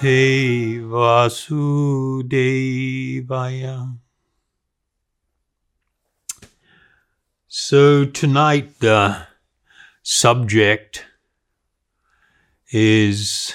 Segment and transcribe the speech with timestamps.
[0.00, 0.80] Bhagavate
[3.20, 3.98] Vasudevaya.
[7.48, 9.26] So tonight the
[10.02, 11.04] subject
[12.72, 13.54] is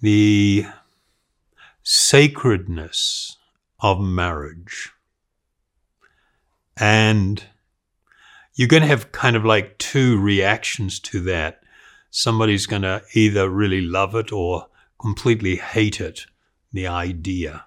[0.00, 0.66] the
[1.82, 3.38] sacredness
[3.80, 4.90] of marriage.
[6.76, 7.42] And
[8.54, 11.64] you're going to have kind of like two reactions to that.
[12.10, 14.66] Somebody's going to either really love it or
[15.00, 16.26] completely hate it,
[16.72, 17.64] the idea.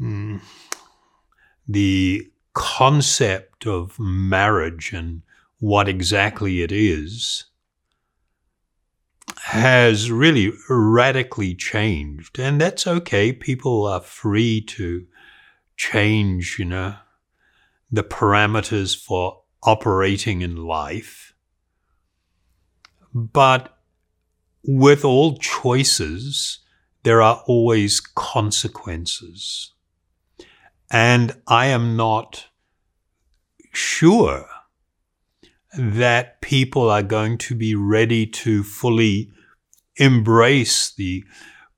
[0.00, 0.40] Mm.
[1.68, 5.22] The concept of marriage and
[5.58, 7.44] what exactly it is
[9.44, 12.38] has really radically changed.
[12.38, 13.32] And that's okay.
[13.32, 15.06] People are free to
[15.76, 16.94] change, you know,
[17.90, 21.31] the parameters for operating in life.
[23.14, 23.76] But
[24.64, 26.60] with all choices,
[27.02, 29.72] there are always consequences.
[30.90, 32.46] And I am not
[33.72, 34.46] sure
[35.76, 39.30] that people are going to be ready to fully
[39.96, 41.24] embrace the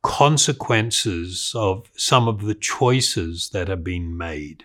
[0.02, 4.64] consequences of some of the choices that have been made.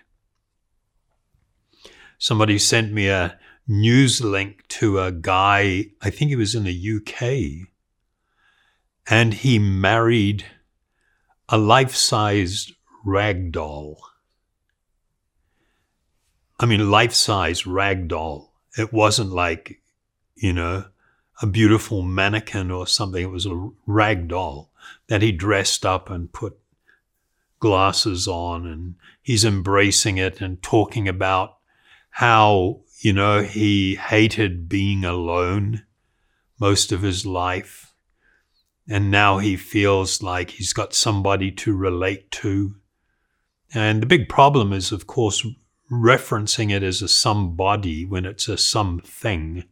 [2.18, 3.38] Somebody sent me a
[3.70, 7.68] news link to a guy, I think he was in the UK,
[9.08, 10.44] and he married
[11.48, 12.72] a life sized
[13.04, 14.02] rag doll.
[16.58, 18.52] I mean, life size rag doll.
[18.76, 19.80] It wasn't like,
[20.34, 20.86] you know,
[21.40, 23.22] a beautiful mannequin or something.
[23.22, 24.70] It was a rag doll
[25.06, 26.58] that he dressed up and put
[27.60, 31.58] glasses on and he's embracing it and talking about
[32.10, 35.84] how, you know, he hated being alone
[36.58, 37.94] most of his life.
[38.88, 42.74] And now he feels like he's got somebody to relate to.
[43.72, 45.46] And the big problem is, of course,
[45.90, 49.64] referencing it as a somebody when it's a something.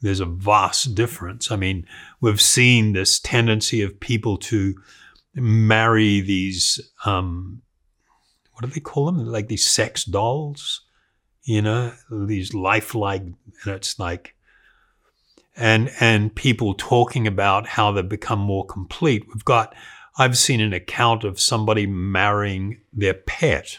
[0.00, 1.50] There's a vast difference.
[1.50, 1.86] I mean,
[2.20, 4.74] we've seen this tendency of people to
[5.34, 7.62] marry these, um,
[8.52, 9.24] what do they call them?
[9.24, 10.82] Like these sex dolls,
[11.48, 14.34] you know, these lifelike, and it's like,
[15.56, 19.26] and and people talking about how they've become more complete.
[19.28, 19.74] We've got,
[20.18, 23.78] I've seen an account of somebody marrying their pet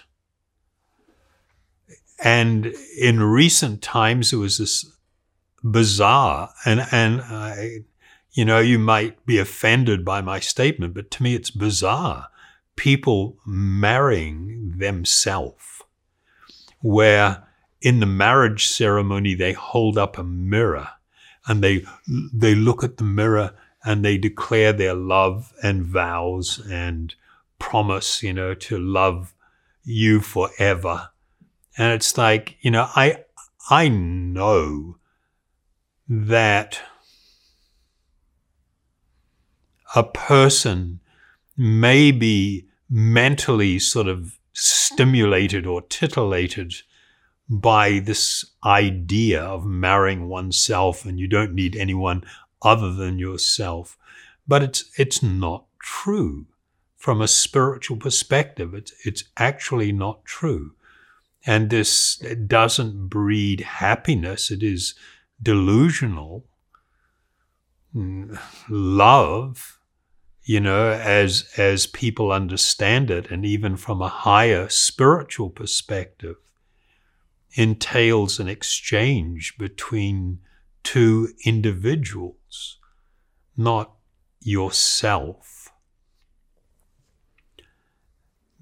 [2.24, 4.86] and in recent times, it was this
[5.64, 7.80] bizarre, and and I,
[8.32, 12.28] you know, you might be offended by my statement, but to me, it's bizarre.
[12.76, 15.84] People marrying themselves,
[16.82, 17.48] where
[17.82, 20.90] in the marriage ceremony they hold up a mirror
[21.48, 21.86] and they
[22.34, 23.54] they look at the mirror
[23.84, 27.16] and they declare their love and vows and
[27.60, 29.34] promise, you know, to love
[29.84, 31.10] you forever.
[31.78, 33.24] And it's like, you know, I
[33.70, 34.98] I know
[36.08, 36.82] that
[39.96, 41.00] a person
[41.56, 46.74] may be mentally sort of stimulated or titillated
[47.50, 52.24] by this idea of marrying oneself and you don't need anyone
[52.62, 53.98] other than yourself.
[54.48, 56.46] But it's it's not true.
[56.98, 60.74] From a spiritual perspective, it's it's actually not true.
[61.46, 64.94] And this doesn't breed happiness, it is
[65.42, 66.46] delusional.
[68.70, 69.80] Love,
[70.44, 76.36] you know, as, as people understand it, and even from a higher spiritual perspective,
[77.54, 80.40] entails an exchange between
[80.84, 82.78] two individuals,
[83.58, 83.94] not
[84.42, 85.60] yourself.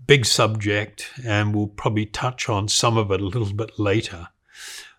[0.07, 4.29] big subject, and we'll probably touch on some of it a little bit later.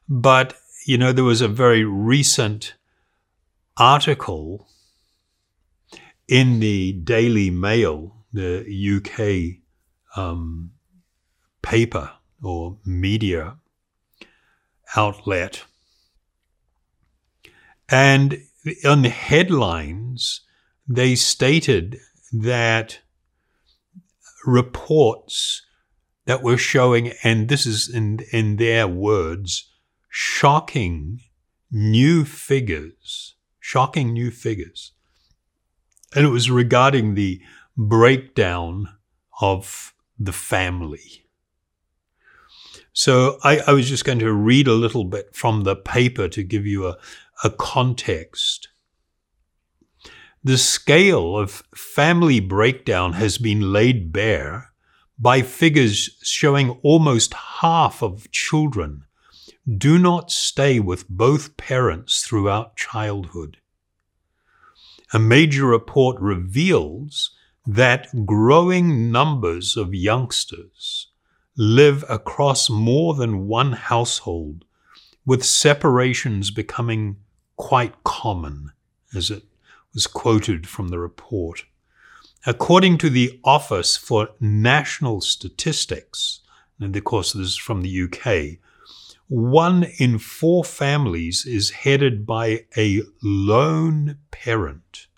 [0.08, 0.54] But,
[0.86, 2.74] you know, there was a very recent
[3.78, 4.68] article
[6.28, 8.64] in the Daily Mail, the
[8.96, 9.62] UK
[10.16, 10.72] um,
[11.62, 13.56] paper or media
[14.96, 15.64] outlet.
[17.88, 18.42] And
[18.84, 20.42] on the headlines,
[20.86, 21.98] they stated
[22.32, 23.00] that
[24.44, 25.62] reports
[26.26, 29.70] that were showing, and this is in, in their words,
[30.10, 31.20] shocking
[31.70, 34.92] new figures, shocking new figures.
[36.14, 37.40] And it was regarding the
[37.76, 38.88] breakdown
[39.40, 41.27] of the family.
[42.98, 46.42] So I, I, was just going to read a little bit from the paper to
[46.42, 46.96] give you a,
[47.44, 48.70] a context.
[50.42, 54.72] the scale of family breakdown has been laid bare
[55.16, 59.04] by figures showing almost half of children
[59.76, 63.58] do not stay with both parents throughout childhood.
[65.12, 67.30] A major report reveals
[67.64, 71.07] that growing numbers of youngsters
[71.60, 74.64] live across more than one household,
[75.26, 77.16] with separations becoming
[77.56, 78.70] quite common,
[79.12, 79.42] as it
[79.92, 81.64] was quoted from the report.
[82.46, 86.40] According to the Office for National Statistics,
[86.78, 88.60] and of course this is from the UK,
[89.26, 95.08] one in four families is headed by a lone parent,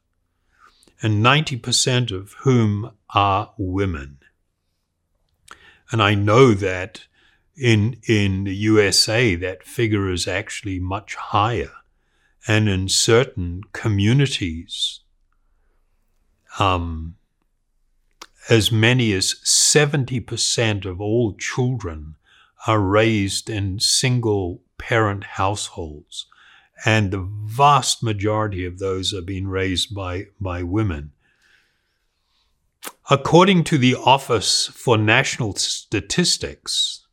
[1.03, 4.20] and 90% of whom are women.
[5.91, 7.07] And I know that
[7.57, 11.73] in, in the USA, that figure is actually much higher.
[12.47, 15.01] And in certain communities,
[16.59, 17.17] um,
[18.49, 22.17] as many as 70% of all children
[22.67, 26.27] are raised in single parent households,
[26.85, 31.13] and the vast majority of those are being raised by, by women.
[33.12, 37.09] According to the Office for National Statistics,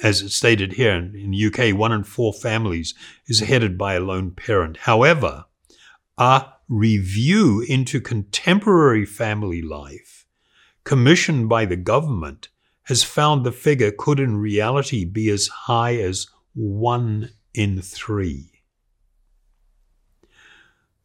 [0.00, 2.94] as it's stated here in, the UK, one in four families
[3.26, 4.76] is headed by a lone parent.
[4.76, 5.46] However,
[6.16, 10.26] a review into contemporary family life
[10.84, 12.48] commissioned by the government
[12.84, 18.62] has found the figure could in reality be as high as one in three.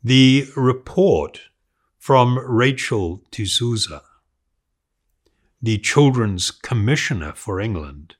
[0.04, 1.42] The report
[1.98, 4.04] from Rachel de Souza,
[5.62, 8.16] the Children's Commissioner for England,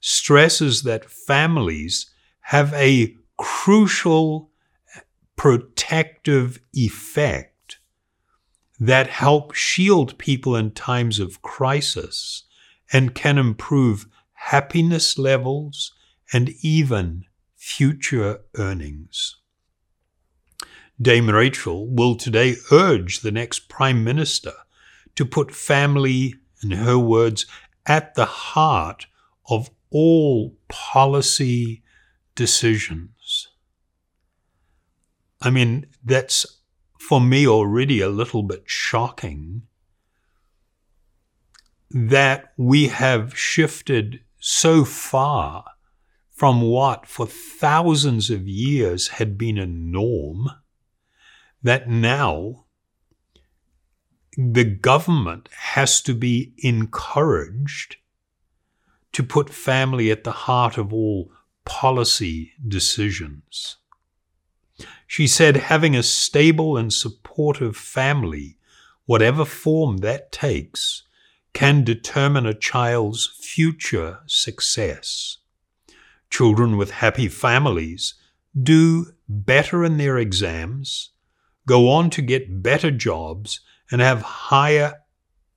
[0.00, 4.50] stresses that families have a crucial
[5.36, 7.78] protective effect
[8.78, 12.44] that help shield people in times of crisis
[12.92, 15.92] and can improve happiness levels
[16.32, 17.24] and even
[17.54, 19.36] future earnings.
[21.00, 24.52] Dame Rachel will today urge the next Prime Minister
[25.14, 27.46] to put family, in her words,
[27.86, 29.06] at the heart
[29.48, 31.82] of all policy
[32.34, 33.48] decisions.
[35.40, 36.60] I mean, that's
[36.98, 39.62] for me already a little bit shocking
[41.90, 45.64] that we have shifted so far
[46.30, 50.48] from what for thousands of years had been a norm
[51.62, 52.61] that now
[54.36, 57.96] the government has to be encouraged
[59.12, 61.30] to put family at the heart of all
[61.64, 63.76] policy decisions.
[65.06, 68.56] She said having a stable and supportive family,
[69.04, 71.02] whatever form that takes,
[71.52, 75.38] can determine a child's future success.
[76.30, 78.14] Children with happy families
[78.60, 81.10] do better in their exams,
[81.66, 83.60] go on to get better jobs,
[83.92, 84.94] and have higher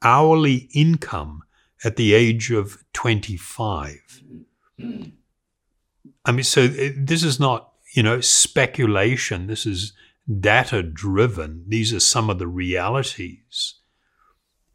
[0.03, 1.41] hourly income
[1.83, 4.23] at the age of 25.
[6.25, 9.47] I mean, so uh, this is not, you know, speculation.
[9.47, 9.93] This is
[10.39, 11.63] data driven.
[11.67, 13.75] These are some of the realities.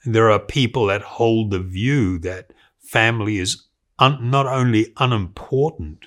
[0.04, 3.66] There are people that hold the view that family is
[3.98, 6.06] un- not only unimportant,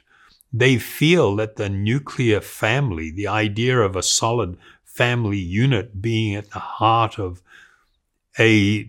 [0.51, 4.57] they feel that the nuclear family, the idea of a solid
[4.93, 7.41] family unit being at the heart of
[8.37, 8.87] a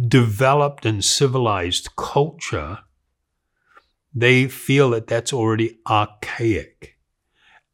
[0.00, 2.78] developed and civilized culture,
[4.14, 6.96] they feel that that's already archaic.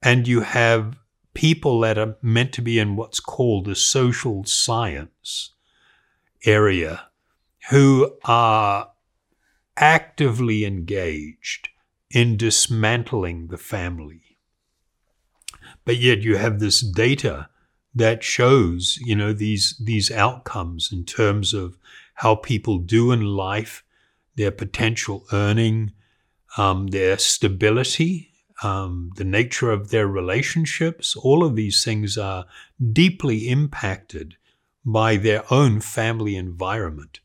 [0.02, 0.96] And you have
[1.34, 5.50] people that are meant to be in what's called the social science
[6.46, 7.08] area
[7.70, 8.90] who are
[9.76, 11.68] actively engaged
[12.10, 14.27] in dismantling the family.
[15.88, 17.48] But yet you have this data
[17.94, 21.78] that shows, you know, these these outcomes in terms of
[22.12, 23.82] how people do in life,
[24.36, 25.92] their potential earning,
[26.58, 31.16] um, their stability, um, the nature of their relationships.
[31.16, 32.44] All of these things are
[32.92, 34.36] deeply impacted
[34.84, 37.20] by their own family environment.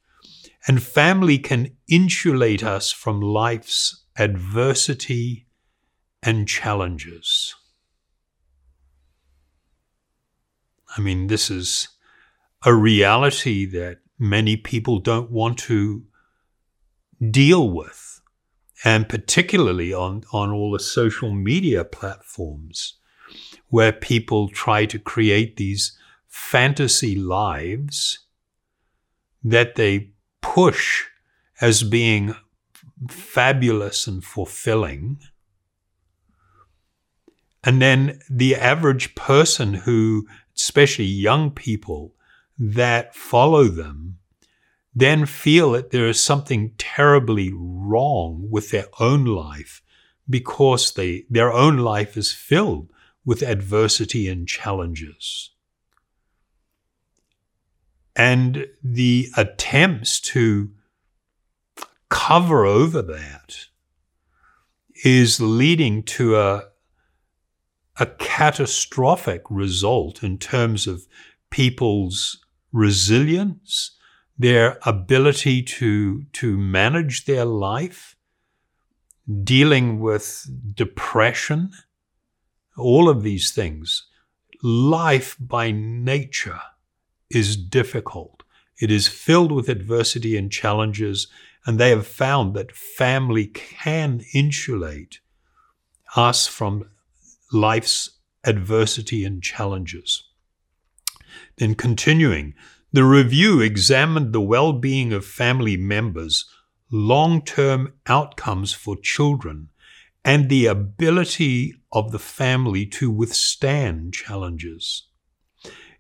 [0.67, 5.47] And family can insulate us from life's adversity
[6.21, 7.55] and challenges.
[10.97, 11.89] I mean, this is
[12.65, 16.03] a reality that many people don't want to
[17.31, 18.21] deal with,
[18.83, 22.95] and particularly on, on all the social media platforms
[23.69, 25.97] where people try to create these
[26.27, 28.19] fantasy lives
[29.43, 31.05] that they push
[31.59, 32.35] as being
[33.09, 35.19] fabulous and fulfilling.
[37.63, 42.15] And then the average person who, especially young people
[42.57, 44.17] that follow them,
[44.95, 49.81] then feel that there is something terribly wrong with their own life
[50.29, 52.89] because they, their own life is filled
[53.25, 55.51] with adversity and challenges.
[58.15, 60.69] And the attempts to
[62.09, 63.65] cover over that
[65.03, 66.63] is leading to a,
[67.99, 71.07] a catastrophic result in terms of
[71.49, 73.91] people's resilience,
[74.37, 78.15] their ability to, to manage their life,
[79.43, 81.71] dealing with depression,
[82.75, 84.07] all of these things.
[84.63, 86.61] Life by nature
[87.29, 88.43] is difficult.
[88.81, 91.27] It is filled with adversity and challenges,
[91.65, 95.19] and they have found that family can insulate
[96.15, 96.89] us from
[97.53, 98.09] life's
[98.43, 100.23] adversity and challenges.
[101.57, 102.53] Then continuing,
[102.91, 106.45] the review examined the well-being of family members,
[106.91, 109.69] long-term outcomes for children,
[110.25, 115.07] and the ability of the family to withstand challenges.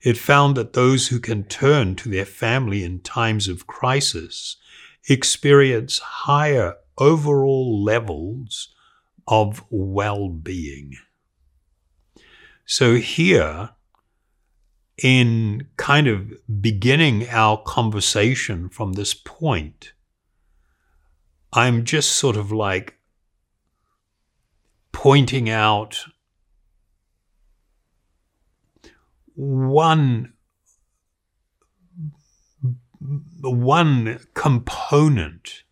[0.01, 4.57] It found that those who can turn to their family in times of crisis
[5.07, 8.73] experience higher overall levels
[9.27, 10.93] of well being.
[12.65, 13.71] So, here,
[15.01, 19.93] in kind of beginning our conversation from this point,
[21.51, 22.97] I'm just sort of like
[24.91, 26.05] pointing out
[29.35, 30.33] one
[33.41, 35.63] one component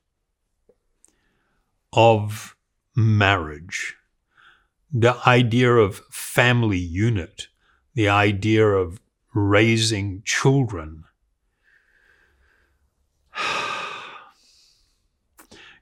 [1.93, 2.55] of
[2.95, 3.95] marriage,
[4.93, 7.48] the idea of family unit,
[7.93, 9.00] the idea of
[9.33, 11.03] raising children.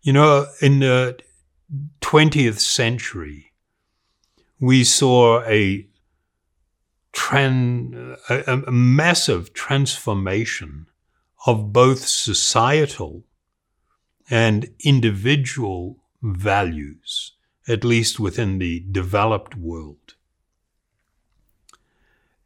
[0.01, 1.19] You know, in the
[1.99, 3.51] 20th century,
[4.57, 5.85] we saw a
[7.13, 10.87] tran- a, a massive transformation
[11.45, 13.23] of both societal
[14.29, 17.33] and individual values,
[17.69, 20.15] at least within the developed world.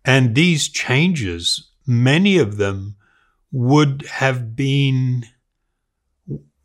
[0.04, 2.98] And these changes, many of them
[3.52, 5.24] would have been,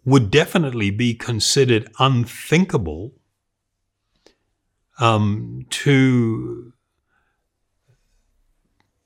[0.05, 3.13] would definitely be considered unthinkable
[4.99, 6.73] um, to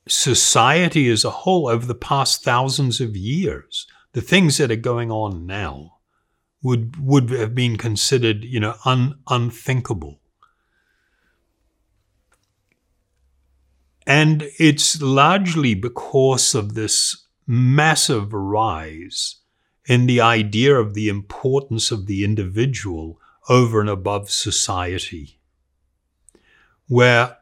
[0.07, 3.85] society as a whole over the past thousands of years.
[4.13, 5.92] The things that are going on now
[6.63, 10.19] would would have been considered, you know, un, unthinkable.
[14.07, 19.37] And it's largely because of this massive rise
[19.85, 25.39] in the idea of the importance of the individual over and above society,
[26.87, 27.37] where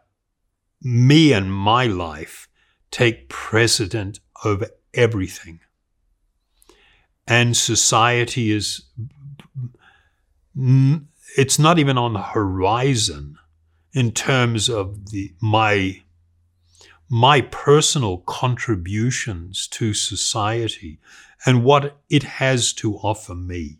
[0.82, 2.48] me and my life
[2.90, 5.60] take precedent over everything.
[7.28, 8.84] And society is,
[11.38, 13.38] it's not even on the horizon
[13.94, 16.01] in terms of the, my,
[17.10, 21.00] my personal contributions to society
[21.46, 23.78] and what it has to offer me.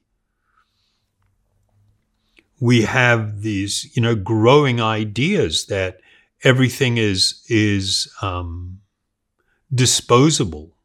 [2.60, 6.00] We have these, you know, growing ideas that
[6.44, 8.82] everything is is um,
[9.74, 10.76] disposable.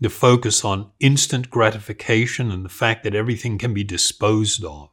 [0.00, 4.90] The focus on instant gratification and the fact that everything can be disposed of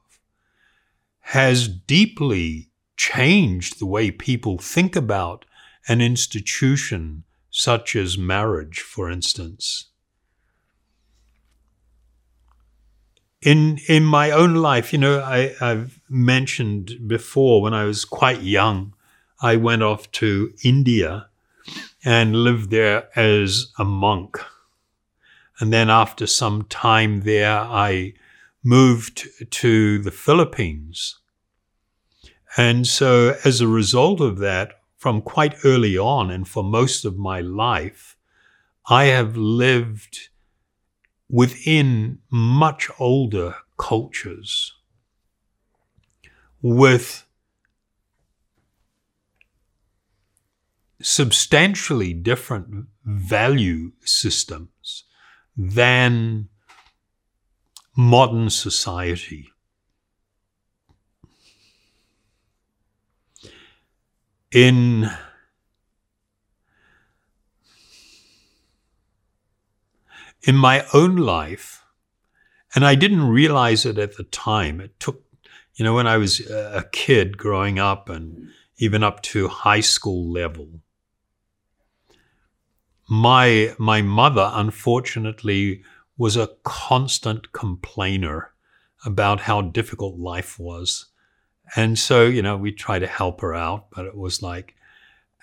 [1.19, 5.45] has deeply changed the way people think about
[5.87, 9.87] an institution such as marriage, for instance.
[13.41, 18.41] In, in my own life, you know, I, I've mentioned before when I was quite
[18.41, 18.93] young,
[19.41, 21.29] I went off to India
[22.03, 24.39] and lived there as a monk.
[25.59, 28.13] And then after some time there, I
[28.63, 31.19] moved to the Philippines.
[32.57, 37.17] And so, as a result of that, from quite early on and for most of
[37.17, 38.17] my life,
[38.89, 40.29] I have lived
[41.29, 44.73] within much older cultures
[46.61, 47.25] with
[51.01, 54.69] substantially different value system
[55.57, 56.49] than
[57.95, 59.49] modern society.
[64.51, 65.09] In
[70.43, 71.83] in my own life,
[72.73, 74.79] and I didn't realize it at the time.
[74.79, 75.23] It took,
[75.75, 80.31] you know, when I was a kid growing up and even up to high school
[80.31, 80.81] level.
[83.07, 85.83] My my mother, unfortunately,
[86.17, 88.51] was a constant complainer
[89.05, 91.05] about how difficult life was.
[91.75, 94.75] And so, you know, we tried to help her out, but it was like,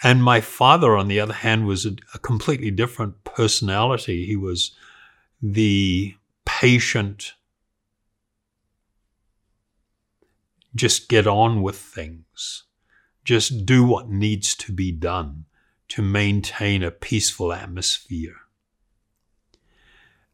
[0.02, 4.26] and my father, on the other hand, was a, a completely different personality.
[4.26, 4.72] He was
[5.40, 6.14] the
[6.44, 7.34] patient,
[10.74, 12.64] just get on with things,
[13.24, 15.44] just do what needs to be done
[15.92, 18.36] to maintain a peaceful atmosphere.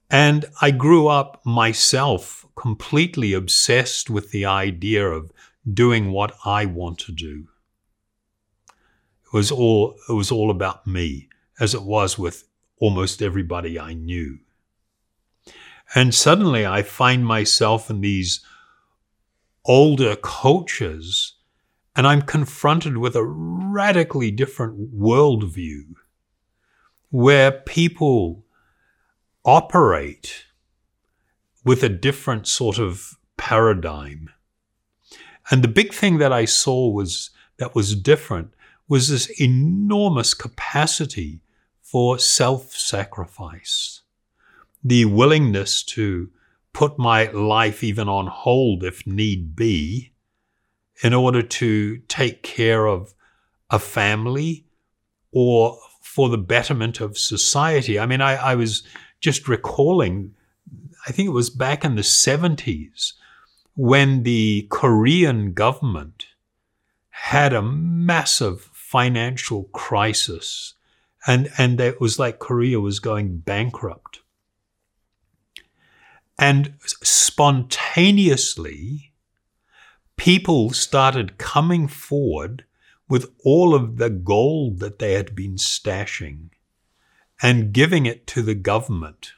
[0.08, 5.32] And I grew up myself completely obsessed with the idea of
[5.68, 7.48] doing what I want to do.
[9.24, 12.44] It was all, it was all about me, as it was with
[12.78, 14.38] almost everybody I knew.
[15.92, 18.44] And suddenly I find myself in these
[19.64, 21.34] older cultures
[21.98, 25.94] and I'm confronted with a radically different worldview
[27.10, 28.44] where people
[29.44, 30.44] operate
[31.64, 34.30] with a different sort of paradigm.
[35.50, 38.54] And the big thing that I saw was that was different
[38.86, 41.40] was this enormous capacity
[41.82, 44.02] for self sacrifice,
[44.84, 46.30] the willingness to
[46.72, 50.12] put my life even on hold if need be
[51.02, 53.14] in order to take care of
[53.70, 54.66] a family
[55.32, 57.98] or for the betterment of society.
[57.98, 58.82] I mean, I, I was
[59.20, 60.34] just recalling,
[61.06, 63.12] I think it was back in the 70s
[63.74, 66.26] when the Korean government
[67.10, 70.74] had a massive financial crisis
[71.26, 74.20] and, and it was like Korea was going bankrupt.
[76.38, 79.12] And spontaneously,
[80.18, 82.64] people started coming forward
[83.08, 86.50] with all of the gold that they had been stashing
[87.40, 89.32] and giving it to the government,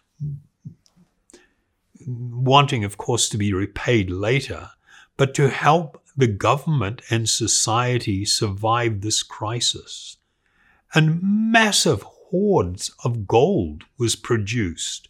[2.07, 4.71] wanting, of course, to be repaid later,
[5.17, 10.17] but to help the government and society survive this crisis.
[10.95, 15.09] And massive hoards of gold was produced,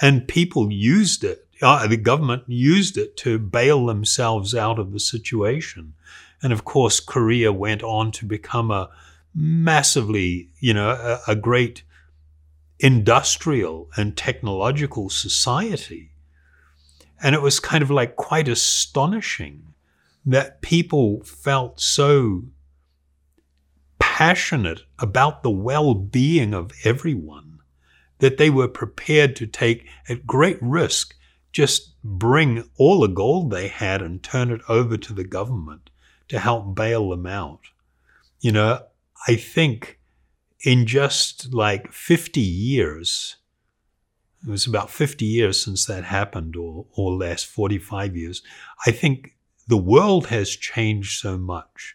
[0.00, 1.48] and people used it.
[1.62, 5.94] Uh, the government used it to bail themselves out of the situation.
[6.42, 8.90] And of course, Korea went on to become a
[9.34, 11.84] massively, you know, a, a great
[12.80, 16.10] industrial and technological society.
[17.22, 19.74] And it was kind of like quite astonishing
[20.26, 22.42] that people felt so
[24.00, 27.60] passionate about the well being of everyone
[28.18, 31.14] that they were prepared to take at great risk
[31.52, 35.90] just bring all the gold they had and turn it over to the government
[36.28, 37.60] to help bail them out.
[38.40, 38.82] You know,
[39.28, 40.00] I think
[40.64, 43.36] in just like 50 years,
[44.46, 48.42] it was about 50 years since that happened, or, or less, 45 years.
[48.86, 49.36] I think
[49.68, 51.94] the world has changed so much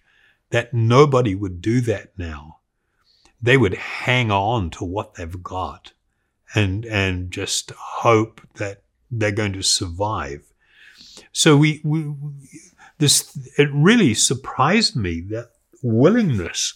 [0.52, 2.60] that nobody would do that now.
[3.42, 5.92] They would hang on to what they've got
[6.56, 10.42] and, and just hope that they're going to survive.
[11.32, 12.14] So we, we
[12.98, 16.74] this, it really surprised me that willingness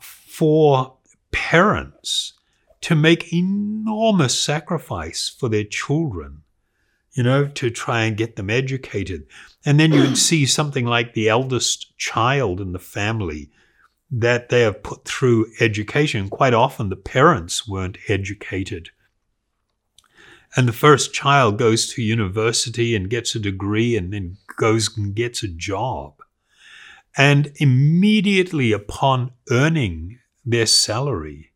[0.00, 0.96] for
[1.30, 2.34] parents
[2.82, 6.42] to make enormous sacrifice for their children,
[7.12, 9.26] you know, to try and get them educated.
[9.64, 13.50] And then you would see something like the eldest child in the family
[14.10, 16.28] that they have put through education.
[16.28, 18.90] Quite often the parents weren't educated.
[20.56, 25.14] And the first child goes to university and gets a degree and then goes and
[25.14, 26.14] gets a job.
[27.16, 31.52] And immediately upon earning their salary,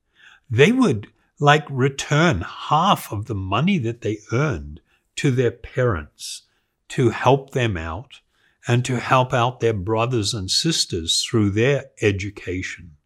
[0.51, 1.09] they would
[1.39, 4.81] like return half of the money that they earned
[5.17, 6.43] to their parents
[6.89, 8.21] to help them out
[8.69, 12.97] and to help out their brothers and sisters through their education.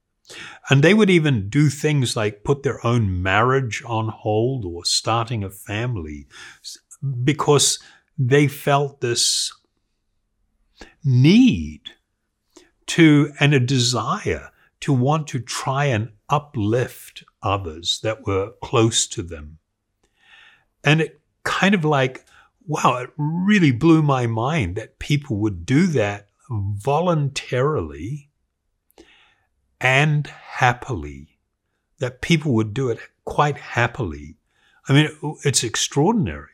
[0.71, 5.45] And they would even do things like put their own marriage on hold or starting
[5.45, 6.27] a family
[7.23, 7.79] because
[8.17, 9.53] they felt this
[11.05, 11.83] need
[12.87, 19.23] to and a desire to want to try and uplift others that were close to
[19.23, 19.59] them.
[20.83, 22.25] And it kind of like,
[22.67, 28.31] wow, it really blew my mind that people would do that voluntarily
[29.85, 31.38] and happily,
[31.99, 34.37] that people would do it quite happily.
[34.88, 36.49] I mean, it's extraordinary.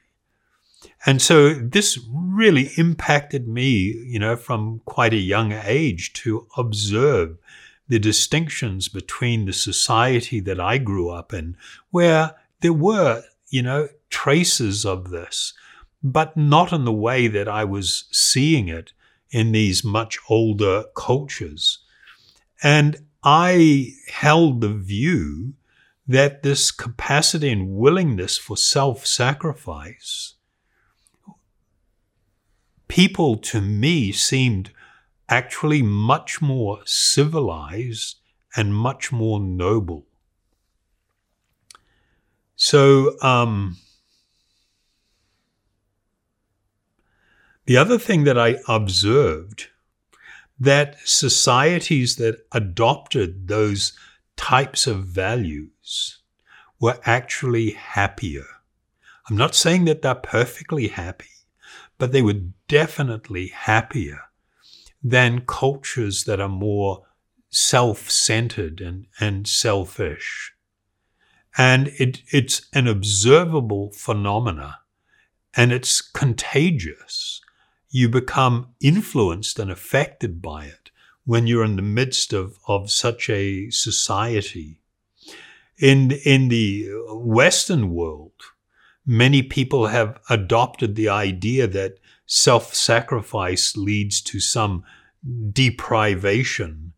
[1.06, 3.70] And so this really impacted me,
[4.06, 7.38] you know, from quite a young age to observe
[7.86, 11.56] the distinctions between the society that I grew up in,
[11.90, 15.54] where there were, you know, traces of this,
[16.02, 18.92] but not in the way that I was seeing it
[19.30, 21.78] in these much older cultures.
[22.62, 25.54] And I held the view
[26.06, 30.34] that this capacity and willingness for self sacrifice
[32.90, 34.72] people to me seemed
[35.28, 38.16] actually much more civilized
[38.56, 40.04] and much more noble.
[42.56, 43.76] So, um,
[47.64, 49.68] the other thing that I observed
[50.60, 53.92] that societies that adopted those
[54.36, 56.18] types of values
[56.78, 58.44] were actually happier.
[59.28, 61.26] I'm not saying that they're perfectly happy,
[61.98, 64.20] but they were definitely happier
[65.02, 67.06] than cultures that are more
[67.50, 70.52] self centered and, and selfish.
[71.56, 74.78] And it, it's an observable phenomena
[75.54, 77.40] and it's contagious.
[77.90, 80.90] You become influenced and affected by it
[81.24, 84.80] when you're in the midst of, of such a society.
[85.78, 88.32] In, in the Western world,
[89.04, 94.84] many people have adopted the idea that self sacrifice leads to some
[95.52, 96.92] deprivation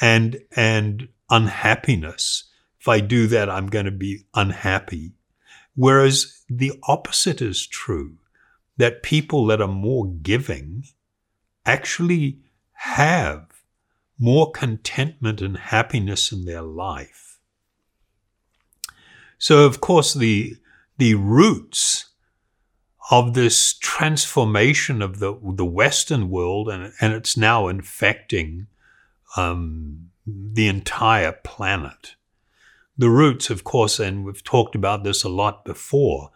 [0.00, 2.44] and, and unhappiness.
[2.80, 5.12] If I do that, I'm going to be unhappy.
[5.76, 8.18] Whereas the opposite is true
[8.76, 10.84] that people that are more giving
[11.64, 12.40] actually
[12.72, 13.46] have
[14.18, 17.38] more contentment and happiness in their life.
[19.38, 20.56] So, of course, the
[20.98, 22.10] the roots
[23.10, 28.68] of this transformation of the, the Western world, and, and it's now infecting
[29.36, 32.14] um, the entire planet.
[32.96, 36.30] The roots, of course, and we've talked about this a lot before,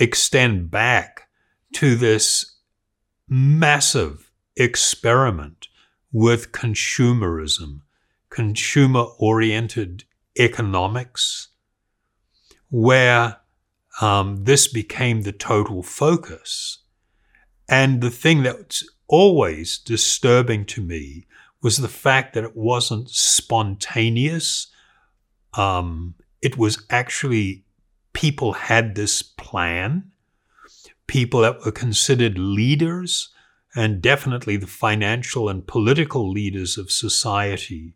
[0.00, 1.28] extend back
[1.74, 2.56] to this
[3.28, 5.68] massive experiment
[6.12, 7.80] with consumerism,
[8.28, 10.04] consumer oriented
[10.38, 11.48] economics,
[12.70, 13.38] where
[14.00, 16.78] um, this became the total focus.
[17.68, 21.26] And the thing that's always disturbing to me
[21.62, 24.68] was the fact that it wasn't spontaneous.
[25.54, 27.64] Um, it was actually
[28.12, 30.09] people had this plan,
[31.10, 33.30] people that were considered leaders,
[33.74, 37.94] and definitely the financial and political leaders of society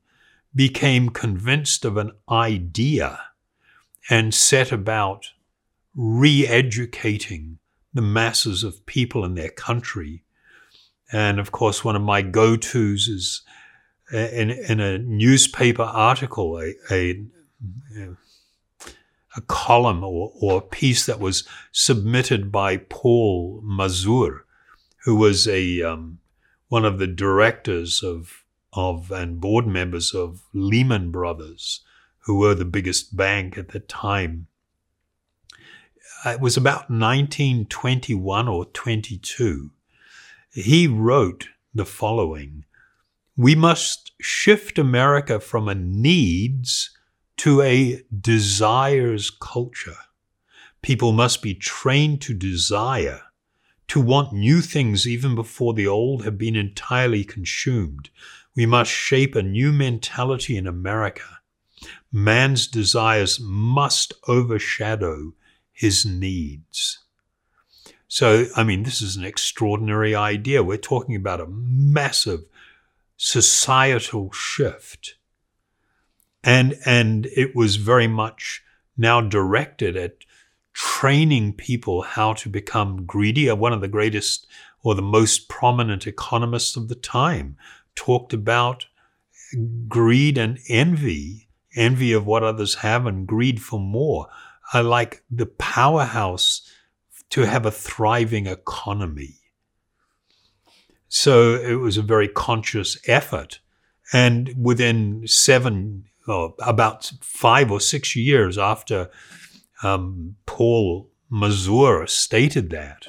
[0.53, 3.21] became convinced of an idea
[4.11, 5.31] and set about
[5.95, 7.59] re educating
[7.93, 10.25] the masses of people in their country.
[11.13, 13.43] And of course, one of my go tos is
[14.13, 17.23] uh, in, in a newspaper article, a, a,
[19.37, 24.45] a column or, or, a piece that was submitted by Paul Mazur,
[25.05, 26.21] who was a um,
[26.69, 31.81] one of the directors of of and board members of Lehman Brothers,
[32.21, 34.47] who were the biggest bank at the time.
[36.27, 39.71] It was about 1921 or 22,
[40.55, 42.65] he wrote the following
[43.37, 46.94] We must shift America from a needs
[47.39, 49.97] to a desires culture.
[50.83, 53.23] People must be trained to desire,
[53.89, 58.11] to want new things even before the old have been entirely consumed.
[58.55, 61.41] We must shape a new mentality in America.
[62.13, 65.33] Man's desires must overshadow
[65.73, 67.01] his needs.
[68.07, 70.63] So, I mean, this is an extraordinary idea.
[70.63, 72.45] We're talking about a massive
[73.17, 75.17] societal shift.
[76.45, 78.63] And, and it was very much
[78.97, 80.19] now directed at
[80.75, 83.49] training people how to become greedy.
[83.49, 84.47] Uh, one of the greatest
[84.83, 87.57] or the most prominent economists of the time
[87.95, 88.87] talked about
[89.89, 94.29] greed and envy, envy of what others have and greed for more
[94.73, 96.71] are like the powerhouse
[97.31, 99.37] to have a thriving economy.
[101.09, 103.61] So it was a very conscious effort.
[104.13, 109.11] And within seven, oh, about five or six years after
[109.83, 113.09] um, Paul Mazur stated that,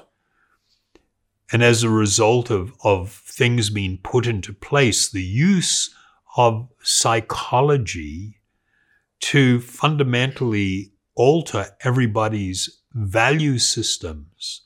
[1.51, 5.93] and as a result of, of things being put into place, the use
[6.38, 8.39] of psychology
[9.21, 14.62] to fundamentally alter everybody's value systems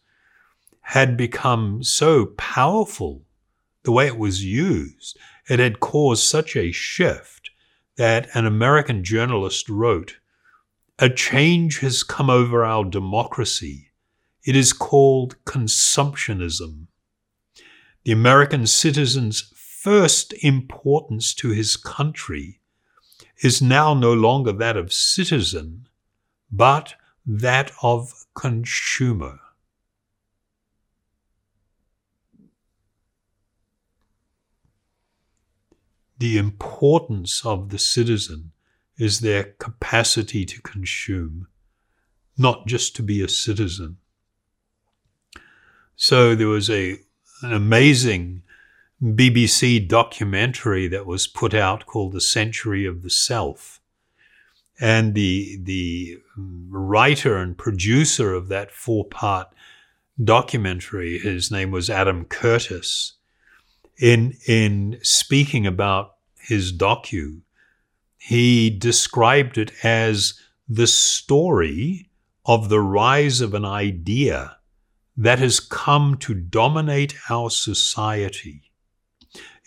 [0.81, 3.23] had become so powerful
[3.83, 5.17] the way it was used.
[5.47, 7.38] It had caused such a shift
[7.99, 10.19] that an American journalist wrote,
[10.99, 13.91] A change has come over our democracy.
[14.45, 16.87] It is called consumptionism.
[18.05, 22.61] The American citizen's first importance to his country
[23.43, 25.89] is now no longer that of citizen,
[26.49, 26.93] but
[27.25, 29.41] that of consumer.
[36.19, 38.51] The importance of the citizen
[38.97, 41.47] is their capacity to consume,
[42.37, 43.97] not just to be a citizen.
[45.95, 46.97] So there was a,
[47.41, 48.43] an amazing
[49.01, 53.79] BBC documentary that was put out called The Century of the Self.
[54.81, 59.47] And the, the writer and producer of that four part
[60.21, 63.13] documentary, his name was Adam Curtis,
[63.99, 67.41] in, in speaking about his docu,
[68.17, 72.09] he described it as the story
[72.45, 74.57] of the rise of an idea
[75.17, 78.69] that has come to dominate our society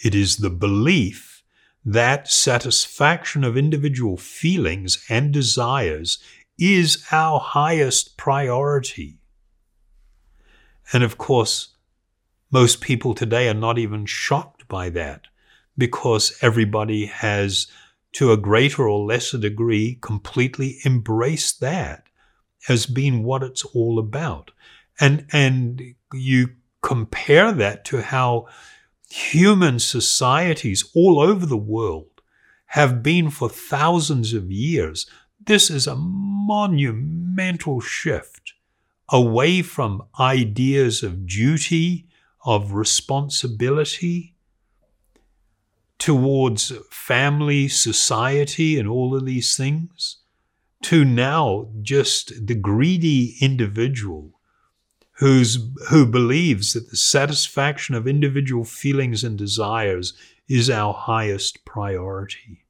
[0.02, 1.44] it is the belief
[1.84, 6.18] that satisfaction of individual feelings and desires
[6.58, 9.18] is our highest priority.
[10.92, 11.76] And of course,
[12.52, 15.22] most people today are not even shocked by that
[15.76, 17.66] because everybody has,
[18.12, 22.04] to a greater or lesser degree, completely embraced that
[22.68, 24.50] as being what it's all about.
[25.00, 26.50] And, and you
[26.82, 28.48] compare that to how
[29.08, 32.20] human societies all over the world
[32.66, 35.06] have been for thousands of years.
[35.44, 38.52] This is a monumental shift
[39.08, 42.08] away from ideas of duty,
[42.44, 44.34] of responsibility,
[45.98, 50.18] towards family, society, and all of these things,
[50.82, 54.32] to now just the greedy individual
[55.18, 55.58] who's,
[55.90, 60.14] who believes that the satisfaction of individual feelings and desires
[60.48, 62.64] is our highest priority.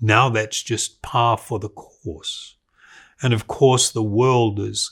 [0.00, 2.56] Now that's just par for the course.
[3.22, 4.90] And of course, the world is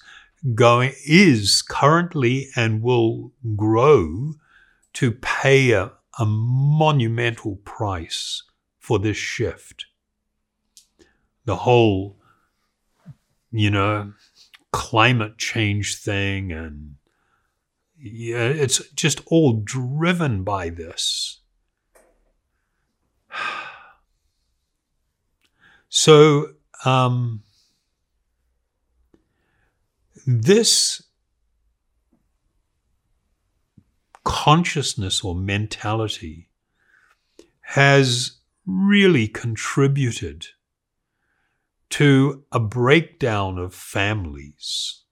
[0.54, 4.34] going, is currently and will grow
[4.94, 8.42] to pay a, a monumental price
[8.78, 9.86] for this shift.
[11.44, 12.16] The whole,
[13.50, 14.12] you know,
[14.72, 16.96] climate change thing and
[18.00, 21.40] yeah, it's just all driven by this.
[25.90, 26.48] So,
[26.84, 27.42] um,
[30.30, 31.02] this
[34.24, 36.50] consciousness or mentality
[37.62, 38.32] has
[38.66, 40.48] really contributed
[41.88, 45.04] to a breakdown of families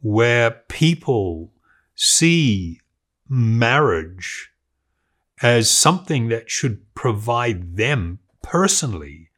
[0.00, 1.52] where people
[1.94, 2.80] see
[3.28, 4.50] marriage
[5.42, 9.28] as something that should provide them personally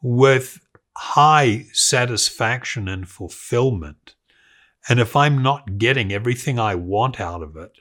[0.00, 0.60] with
[0.98, 4.14] high satisfaction and fulfillment.
[4.88, 7.72] And if I'm not getting everything I want out of it,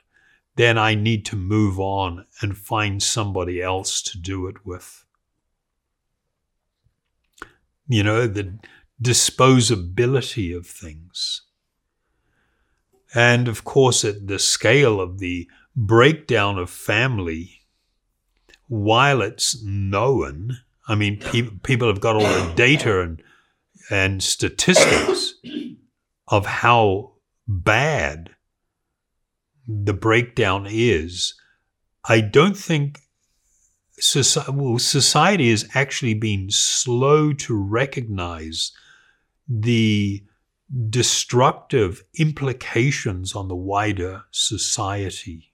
[0.55, 5.05] then I need to move on and find somebody else to do it with
[7.87, 8.59] you know, the
[9.01, 11.43] disposability of things.
[13.13, 17.61] And of course, at the scale of the breakdown of family,
[18.67, 23.21] while it's known, I mean, pe- people have got all the data and,
[23.89, 25.33] and statistics
[26.27, 27.13] of how
[27.47, 28.31] bad
[29.67, 31.33] the breakdown is.
[32.07, 32.99] I don't think
[33.99, 38.71] society, well, society has actually been slow to recognize
[39.47, 40.23] the
[40.89, 45.46] destructive implications on the wider society.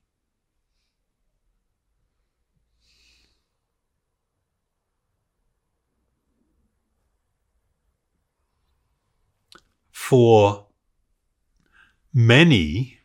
[10.13, 10.67] For
[12.13, 12.99] many,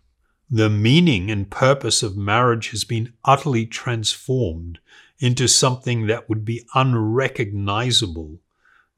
[0.51, 4.79] the meaning and purpose of marriage has been utterly transformed
[5.19, 8.41] into something that would be unrecognizable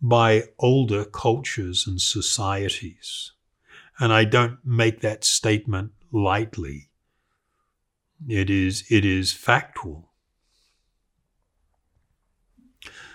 [0.02, 3.30] by older cultures and societies.
[4.00, 6.90] And I don't make that statement lightly.
[8.26, 10.10] It is, it is factual.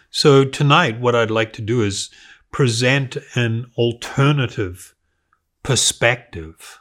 [0.09, 2.09] So tonight, what I'd like to do is
[2.55, 4.95] present an alternative
[5.61, 6.79] perspective.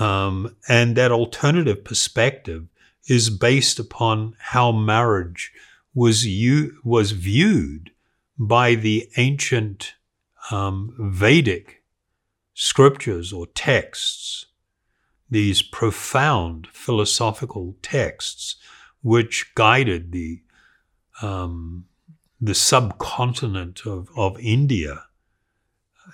[0.00, 2.66] Um, and that alternative perspective
[3.06, 5.52] is based upon how marriage
[5.94, 7.92] was, u- was viewed
[8.36, 9.94] by the ancient
[10.50, 11.84] um, Vedic
[12.52, 14.46] scriptures or texts,
[15.30, 18.56] these profound philosophical texts
[19.02, 20.42] which guided the
[21.20, 21.84] um,
[22.44, 25.04] the subcontinent of, of India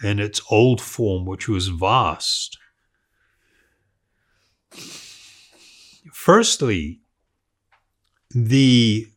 [0.05, 2.59] in its old form, which was vast.
[6.13, 7.01] Firstly,
[8.31, 9.09] the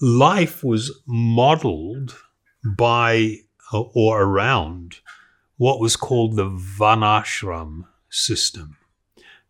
[0.00, 2.16] life was modeled
[2.64, 3.36] by
[3.70, 5.00] uh, or around
[5.58, 8.78] what was called the Varnashram system.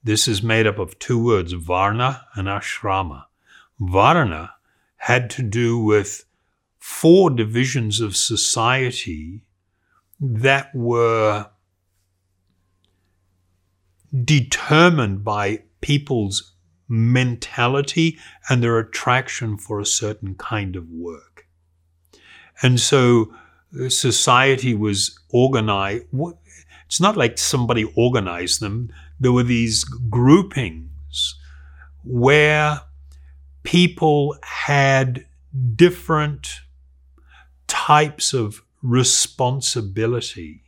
[0.03, 3.27] This is made up of two words, Varna and Ashrama.
[3.79, 4.55] Varna
[4.97, 6.25] had to do with
[6.81, 9.43] four divisions of society
[10.21, 11.49] that were
[14.25, 16.53] determined by people's
[16.89, 21.47] mentality and their attraction for a certain kind of work.
[22.63, 23.33] And so
[23.79, 26.07] uh, society was organized.
[26.87, 28.93] It's not like somebody organized them.
[29.21, 31.37] There were these groupings
[32.03, 32.81] where
[33.63, 35.27] people had
[35.77, 36.61] different
[37.71, 40.65] types of responsibility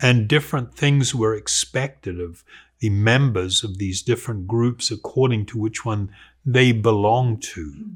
[0.00, 2.42] and different things were expected of
[2.80, 6.10] the members of these different groups according to which one
[6.44, 7.90] they belonged to.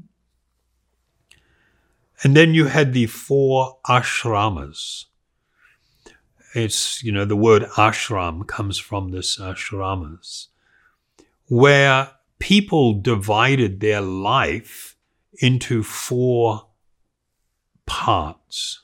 [2.21, 5.05] And then you had the four ashramas.
[6.53, 10.47] It's, you know, the word ashram comes from this ashramas,
[11.47, 14.95] where people divided their life
[15.41, 16.68] into four
[17.89, 18.83] parts.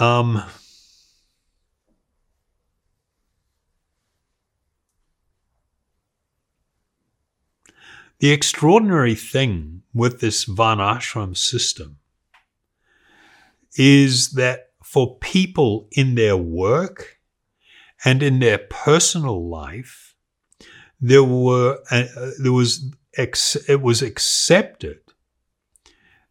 [0.00, 0.42] Um,
[8.20, 11.98] the extraordinary thing with this Varnashram system
[13.76, 17.18] is that for people in their work
[18.04, 20.13] and in their personal life,
[21.06, 22.04] there were uh,
[22.38, 25.00] there was ex- it was accepted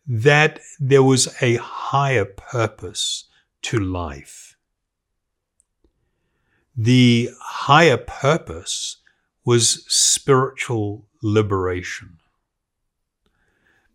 [0.07, 3.25] that there was a higher purpose
[3.61, 4.57] to life.
[6.75, 8.97] The higher purpose
[9.45, 12.17] was spiritual liberation.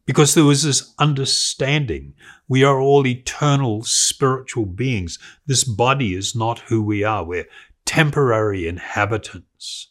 [0.07, 2.15] Because there was this understanding
[2.47, 5.19] we are all eternal spiritual beings.
[5.45, 7.25] This body is not who we are.
[7.25, 7.49] We're
[7.85, 9.89] temporary inhabitants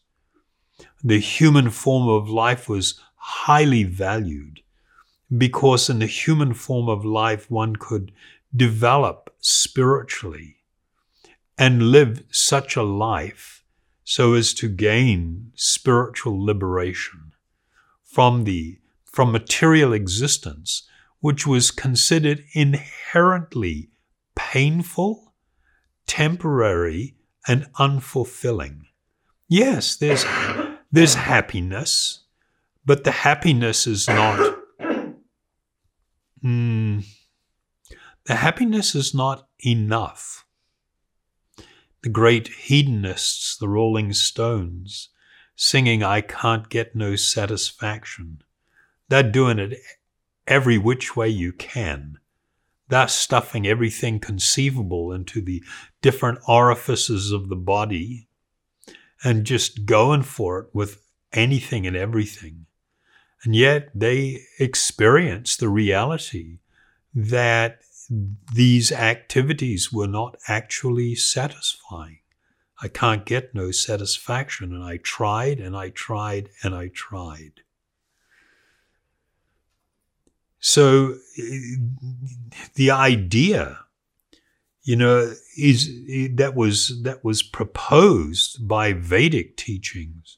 [1.03, 4.62] the human form of life was highly valued
[5.36, 8.12] because in the human form of life one could
[8.55, 10.57] develop spiritually
[11.57, 13.63] and live such a life
[14.03, 17.33] so as to gain spiritual liberation
[18.03, 20.88] from the from material existence
[21.19, 23.89] which was considered inherently
[24.36, 25.33] painful
[26.05, 27.15] temporary
[27.47, 28.83] and unfulfilling.
[29.49, 30.23] Yes there's
[30.91, 32.21] there's happiness,
[32.86, 34.58] but the happiness is not.
[36.43, 37.06] Mm,
[38.26, 40.45] the happiness is not enough.
[42.03, 45.09] The great hedonists, the Rolling Stones,
[45.55, 48.41] singing, I can't get no satisfaction.
[49.09, 49.80] They're doing it
[50.45, 52.20] every which way you can.
[52.89, 55.64] They're stuffing everything conceivable into the
[56.01, 58.26] different orifices of the body
[59.24, 61.01] and just going for it with
[61.34, 62.65] anything and everything.
[63.43, 66.59] And yet they experience the reality
[67.13, 67.80] that
[68.53, 72.20] these activities were not actually satisfying.
[72.82, 74.74] I can't get no satisfaction.
[74.74, 77.61] And I tried and I tried and I tried.
[80.59, 81.76] So eh,
[82.76, 83.80] the idea
[84.88, 85.91] you know, is
[86.38, 90.38] that was that was proposed by Vedic teachings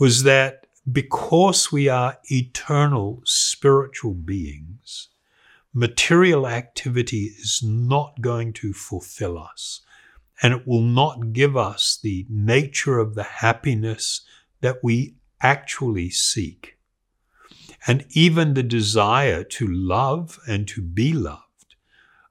[0.00, 5.10] was that because we are eternal spiritual beings,
[5.72, 9.82] material activity is not going to fulfill us
[10.42, 14.22] and it will not give us the nature of the happiness
[14.60, 16.78] that we actually seek.
[17.86, 21.43] And even the desire to love and to be loved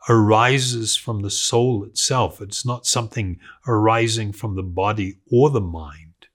[0.10, 2.42] arises from the soul itself.
[2.42, 6.28] It's not something arising from the body or the mind.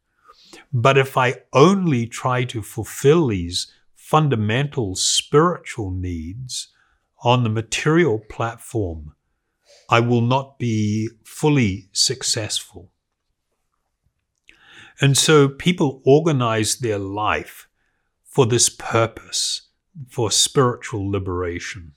[0.72, 6.68] But if I only try to fulfill these fundamental spiritual needs
[7.22, 9.14] on the material platform,
[9.90, 12.90] I will not be fully successful.
[15.00, 17.68] And so people organize their life
[18.24, 19.68] for this purpose,
[20.08, 21.92] for spiritual liberation.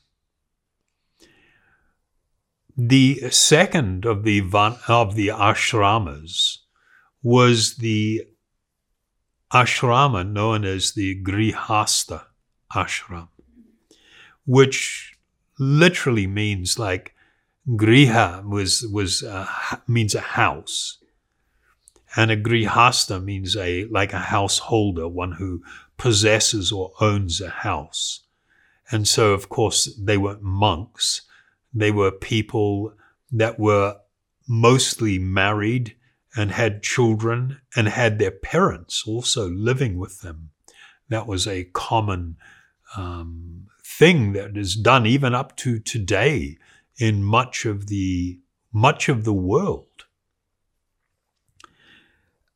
[2.77, 4.41] The second of the,
[4.87, 6.59] of the ashramas
[7.21, 8.27] was the
[9.53, 12.25] ashrama known as the Grihasta
[12.73, 13.27] ashram,
[14.45, 15.17] which
[15.59, 17.13] literally means like
[17.69, 19.23] Griha was was
[19.87, 20.97] means a house,
[22.15, 25.61] and a grihasta means a like a householder, one who
[25.97, 28.21] possesses or owns a house.
[28.89, 31.21] And so, of course, they were monks.
[31.73, 32.93] They were people
[33.31, 33.97] that were
[34.47, 35.95] mostly married
[36.35, 40.49] and had children and had their parents also living with them.
[41.09, 42.37] That was a common
[42.95, 46.57] um, thing that is done even up to today
[46.97, 48.39] in much of the
[48.73, 49.87] much of the world.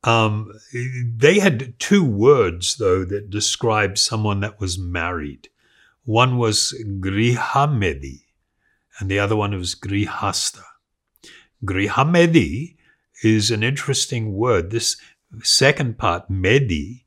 [0.04, 5.50] Um, they had two words though that described someone that was married.
[6.04, 8.25] One was grihamedi,
[9.00, 10.64] and the other one was grihasta.
[11.64, 12.76] Grihamedi
[13.24, 14.72] is an interesting word.
[14.72, 14.98] This
[15.44, 17.06] second part, medi,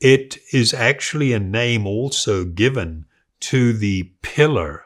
[0.00, 3.06] it is actually a name also given
[3.40, 4.84] to the pillar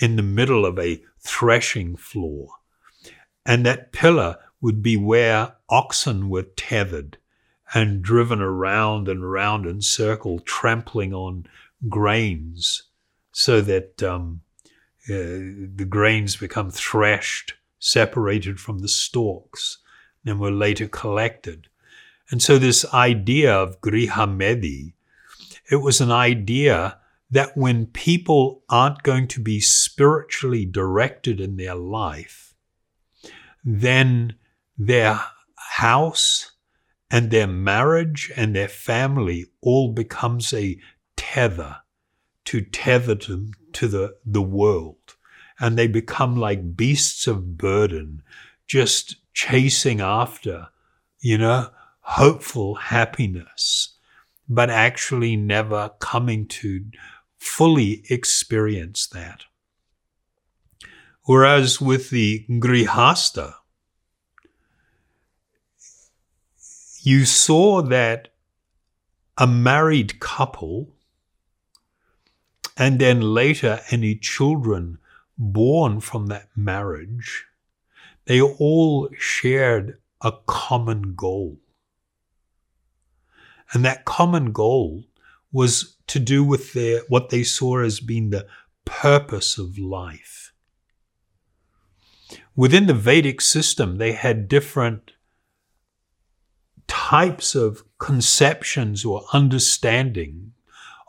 [0.00, 2.50] in the middle of a threshing floor.
[3.44, 7.18] And that pillar would be where oxen were tethered
[7.74, 11.46] and driven around and around in circle, trampling on
[11.88, 12.84] grains
[13.32, 14.40] so that um,
[15.08, 19.78] Uh, the grains become threshed, separated from the stalks,
[20.26, 21.68] and were later collected.
[22.30, 24.92] And so this idea of Grihamedi,
[25.70, 26.98] it was an idea
[27.30, 32.54] that when people aren't going to be spiritually directed in their life,
[33.64, 34.34] then
[34.76, 35.20] their
[35.56, 36.52] house
[37.10, 40.78] and their marriage and their family all becomes a
[41.16, 41.78] tether
[42.44, 44.97] to tether them to the, the world.
[45.60, 48.22] And they become like beasts of burden,
[48.66, 50.68] just chasing after,
[51.20, 53.96] you know, hopeful happiness,
[54.48, 56.84] but actually never coming to
[57.38, 59.44] fully experience that.
[61.24, 63.54] Whereas with the Grihasta,
[67.02, 68.28] you saw that
[69.36, 70.94] a married couple
[72.76, 74.98] and then later any children
[75.38, 77.46] born from that marriage,
[78.26, 81.58] they all shared a common goal.
[83.72, 85.04] And that common goal
[85.52, 88.46] was to do with their what they saw as being the
[88.84, 90.52] purpose of life.
[92.56, 95.12] Within the Vedic system, they had different
[96.86, 100.52] types of conceptions or understanding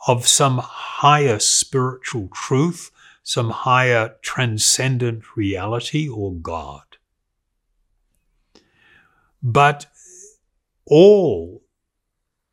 [0.06, 2.90] of some higher spiritual truth,
[3.22, 6.82] some higher transcendent reality or God.
[9.42, 9.86] But
[10.86, 11.62] all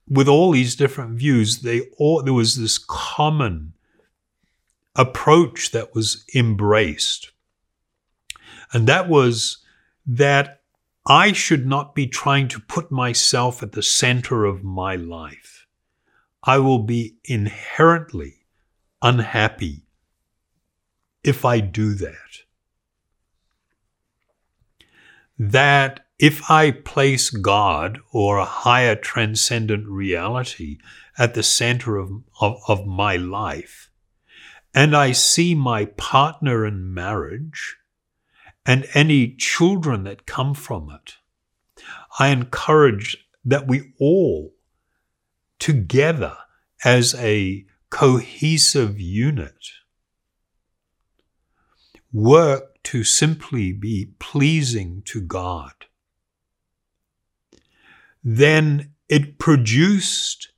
[0.09, 3.73] with all these different views, they all, there was this common
[4.95, 7.31] approach that was embraced.
[8.73, 9.57] And that was
[10.05, 10.61] that
[11.05, 15.65] I should not be trying to put myself at the center of my life.
[16.43, 18.45] I will be inherently
[19.01, 19.86] unhappy
[21.23, 22.15] if I do that.
[25.37, 30.77] That if I place God or a higher transcendent reality
[31.17, 33.89] at the center of, of, of, my life,
[34.73, 37.77] and I see my partner in marriage
[38.65, 41.15] and any children that come from it,
[42.19, 44.53] I encourage that we all
[45.59, 46.37] together
[46.83, 49.57] as a cohesive unit
[52.17, 55.73] work to simply be pleasing to God
[58.29, 60.49] then it produced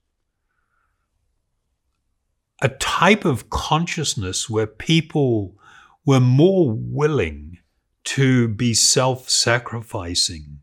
[2.63, 5.55] a type of consciousness where people
[6.03, 7.59] were more willing
[8.03, 10.61] to be self sacrificing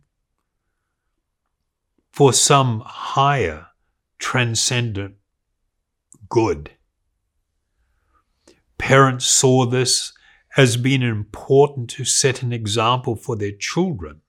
[2.10, 3.68] for some higher
[4.18, 5.14] transcendent
[6.28, 6.72] good.
[8.78, 10.12] Parents saw this
[10.56, 14.22] as been important to set an example for their children.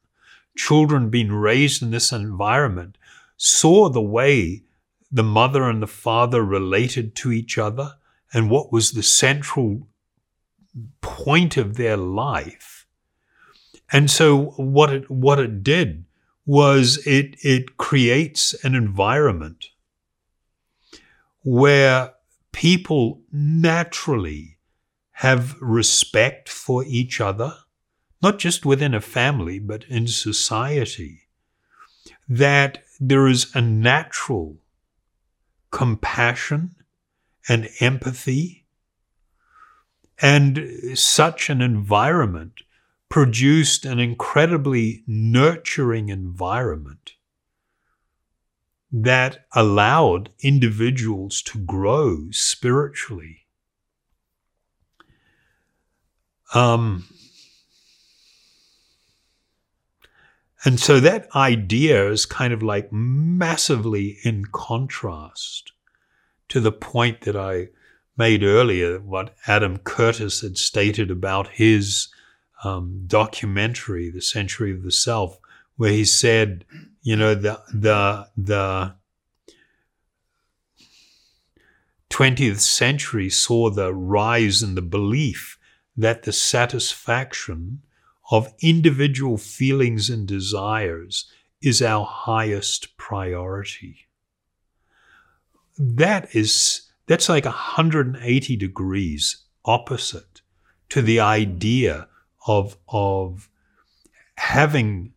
[0.57, 2.97] Children being raised in this environment
[3.37, 4.63] saw the way
[5.11, 7.93] the mother and the father related to each other
[8.33, 9.87] and what was the central
[10.99, 12.85] point of their life.
[13.91, 16.03] And so what it, what it did
[16.45, 19.67] was it, it creates an environment
[21.43, 22.13] where
[22.51, 24.56] people naturally
[25.21, 27.51] have respect for each other,
[28.21, 31.21] not just within a family, but in society,
[32.29, 34.57] that there is a natural
[35.71, 36.75] compassion
[37.49, 38.67] and empathy.
[40.21, 42.61] And such an environment
[43.09, 47.13] produced an incredibly nurturing environment
[48.91, 53.46] that allowed individuals to grow spiritually.
[56.53, 57.05] Um,
[60.63, 65.71] and so that idea is kind of like massively in contrast
[66.49, 67.67] to the point that I
[68.17, 72.07] made earlier, what Adam Curtis had stated about his
[72.63, 75.37] um, documentary, The Century of the Self,
[75.75, 76.65] where he said
[77.07, 78.95] you know the the the
[82.09, 85.56] 20th century saw the rise in the belief
[85.97, 87.81] that the satisfaction
[88.29, 91.31] of individual feelings and desires
[91.61, 94.07] is our highest priority.
[95.77, 100.41] That is that's like 180 degrees opposite
[100.89, 102.07] to the idea
[102.47, 103.49] of of
[104.37, 105.13] having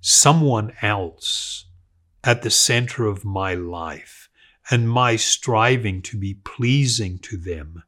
[0.00, 1.66] someone else
[2.24, 4.28] at the center of my life
[4.70, 7.82] and my striving to be pleasing to them,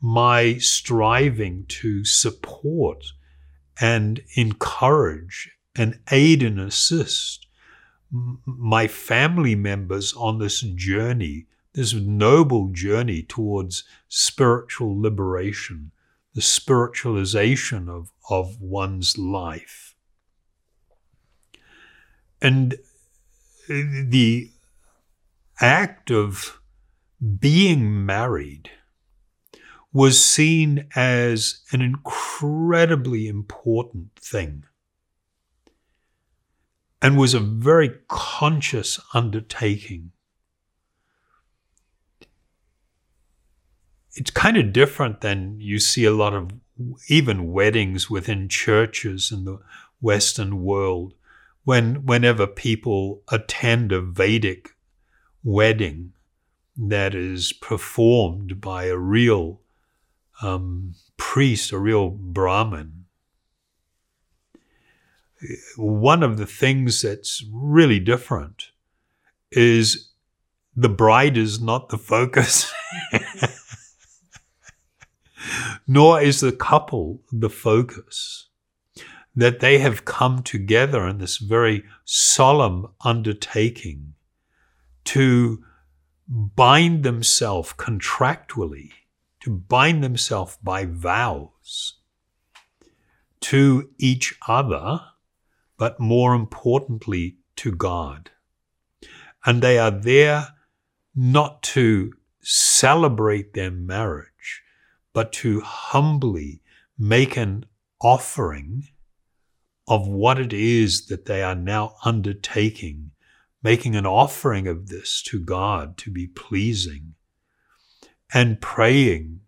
[0.00, 3.04] my striving to support
[3.80, 7.46] and encourage and aid and assist
[8.10, 15.92] my family members on this journey, this noble journey towards spiritual liberation,
[16.34, 19.94] the spiritualization of, of one's life.
[22.42, 22.74] And
[23.68, 24.50] eh, the
[25.60, 26.60] act of
[27.38, 28.70] being married
[29.92, 34.64] was seen as an incredibly important thing
[37.02, 40.12] and was a very conscious undertaking.
[44.14, 46.50] It's kind of different than you see a lot of
[47.08, 49.58] even weddings within churches in the
[50.00, 51.14] Western world
[51.64, 54.70] when whenever people attend a Vedic
[55.42, 56.12] wedding
[56.76, 59.59] that is performed by a real
[60.42, 63.00] um, priest, a real Brahmin,
[65.76, 68.70] one of the things that's really different
[69.50, 70.10] is
[70.76, 72.72] the bride is not the focus,
[75.86, 78.46] nor is the couple the focus.
[79.36, 84.14] That they have come together in this very solemn undertaking
[85.04, 85.64] to
[86.28, 88.90] bind themselves contractually,
[89.40, 91.94] to bind themselves by vows
[93.40, 95.00] to each other,
[95.78, 98.30] but more importantly to God.
[99.44, 100.48] And they are there
[101.14, 102.12] not to
[102.42, 104.62] celebrate their marriage,
[105.12, 106.62] but to humbly
[106.98, 107.64] make an
[108.00, 108.84] offering
[109.88, 113.10] of what it is that they are now undertaking,
[113.62, 117.14] making an offering of this to God to be pleasing,
[118.32, 119.40] and praying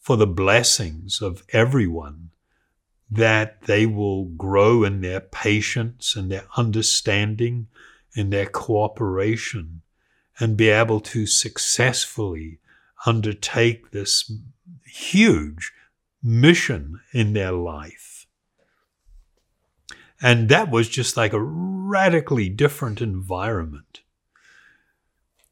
[0.00, 2.30] for the blessings of everyone
[3.10, 7.68] that they will grow in their patience and their understanding
[8.16, 9.82] and their cooperation
[10.38, 12.58] and be able to successfully
[13.06, 14.32] undertake this
[14.84, 15.72] huge
[16.22, 18.26] mission in their life.
[20.20, 24.00] And that was just like a radically different environment.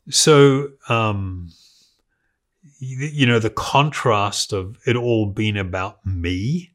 [0.09, 1.51] So, um,
[2.85, 6.73] you know, the contrast of it all being about me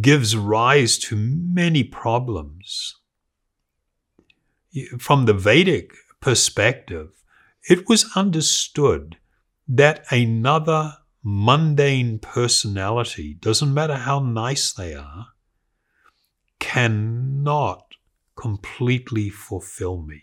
[0.00, 2.96] gives rise to many problems.
[4.98, 7.10] From the Vedic perspective,
[7.68, 9.18] it was understood
[9.68, 15.28] that another mundane personality, doesn't matter how nice they are,
[16.58, 17.94] cannot
[18.34, 20.22] completely fulfill me.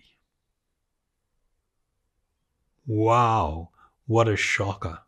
[2.85, 3.69] Wow,
[4.11, 4.99] what a shocker.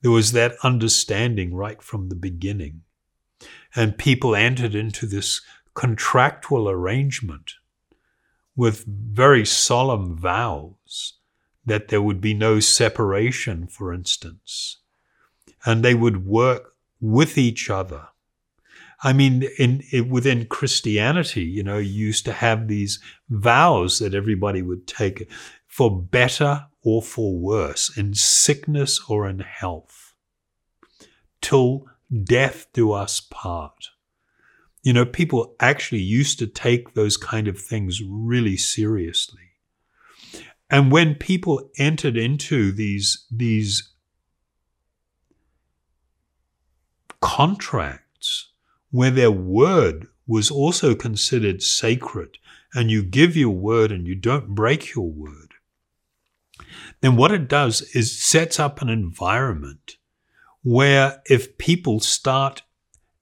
[0.00, 2.80] There was that understanding right from the beginning.
[3.76, 5.42] And people entered into this
[5.74, 7.52] contractual arrangement
[8.56, 11.18] with very solemn vows
[11.66, 14.78] that there would be no separation, for instance,
[15.66, 18.08] and they would work with each other.
[19.04, 24.14] I mean, in, in, within Christianity, you know, you used to have these vows that
[24.14, 25.30] everybody would take
[25.66, 30.14] for better or for worse, in sickness or in health,
[31.40, 31.86] till
[32.24, 33.90] death do us part.
[34.82, 39.42] You know, people actually used to take those kind of things really seriously.
[40.70, 43.90] And when people entered into these, these
[47.20, 48.52] contracts
[48.90, 52.38] where their word was also considered sacred,
[52.74, 55.47] and you give your word and you don't break your word,
[57.00, 59.96] then what it does is sets up an environment
[60.62, 62.62] where if people start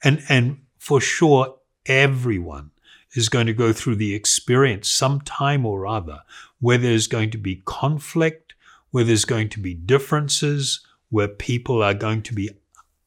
[0.02, 1.56] and and for sure
[1.86, 2.70] everyone
[3.14, 6.20] is going to go through the experience sometime or other
[6.60, 8.54] where there's going to be conflict,
[8.90, 12.50] where there's going to be differences, where people are going to be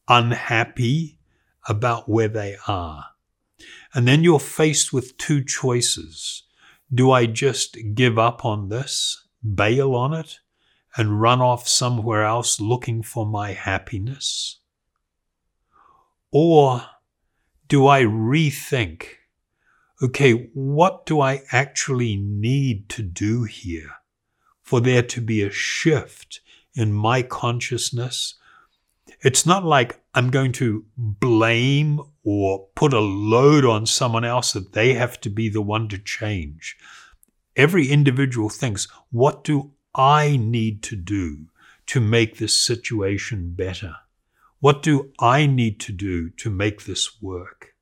[0.08, 1.18] unhappy
[1.68, 3.06] about where they are.
[3.94, 6.44] And then you're faced with two choices.
[6.94, 10.40] Do I just give up on this, bail on it,
[11.00, 14.60] and run off somewhere else looking for my happiness?
[16.32, 16.84] Or
[17.68, 19.06] do I rethink
[20.02, 23.92] okay, what do I actually need to do here
[24.62, 26.42] for there to be a shift
[26.74, 28.36] in my consciousness?
[29.22, 34.74] It's not like I'm going to blame or put a load on someone else that
[34.74, 36.78] they have to be the one to change.
[37.56, 41.48] Every individual thinks, what do I need to do
[41.88, 43.98] to make this situation better?
[44.62, 47.76] What do I need to do to make this work?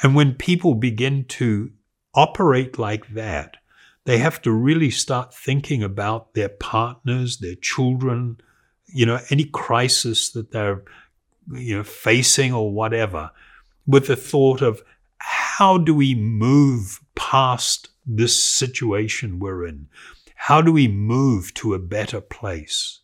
[0.00, 1.72] And when people begin to
[2.14, 3.56] operate like that,
[4.04, 8.40] they have to really start thinking about their partners, their children,
[8.86, 10.84] you know, any crisis that they're
[11.52, 13.32] you know facing or whatever,
[13.88, 14.82] with the thought of
[15.18, 19.88] how do we move past this situation we're in?
[20.42, 23.00] How do we move to a better place?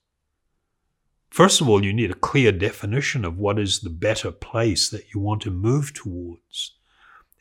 [1.31, 5.13] First of all, you need a clear definition of what is the better place that
[5.13, 6.77] you want to move towards.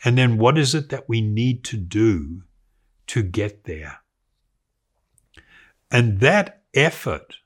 [0.04, 2.42] And then what is it that we need to do
[3.08, 4.00] to get there?
[5.92, 7.38] And that effort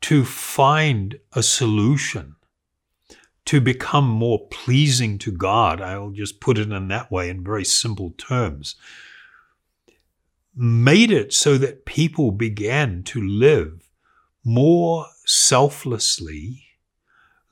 [0.00, 2.36] to find a solution
[3.44, 7.66] to become more pleasing to God, I'll just put it in that way in very
[7.66, 8.76] simple terms,
[10.56, 13.90] made it so that people began to live
[14.44, 16.64] more selflessly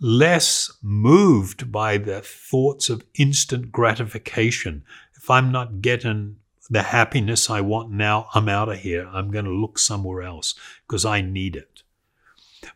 [0.02, 4.84] less moved by the thoughts of instant gratification.
[5.14, 6.36] If I'm not getting
[6.68, 9.08] the happiness I want now, I'm out of here.
[9.12, 11.84] I'm going to look somewhere else because I need it.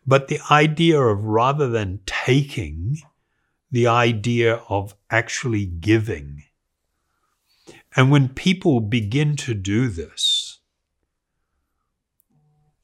[0.07, 2.99] But the idea of rather than taking,
[3.73, 6.45] the idea of actually giving.
[7.97, 10.59] And when people begin to do this,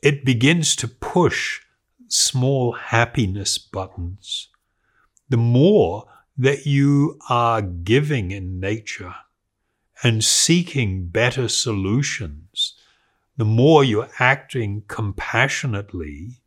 [0.02, 1.60] it begins to push
[2.08, 4.48] small happiness buttons,
[5.28, 6.08] the more
[6.38, 9.14] that you are giving in nature
[10.02, 12.74] and seeking better solutions,
[13.36, 16.40] the more you're acting compassionately,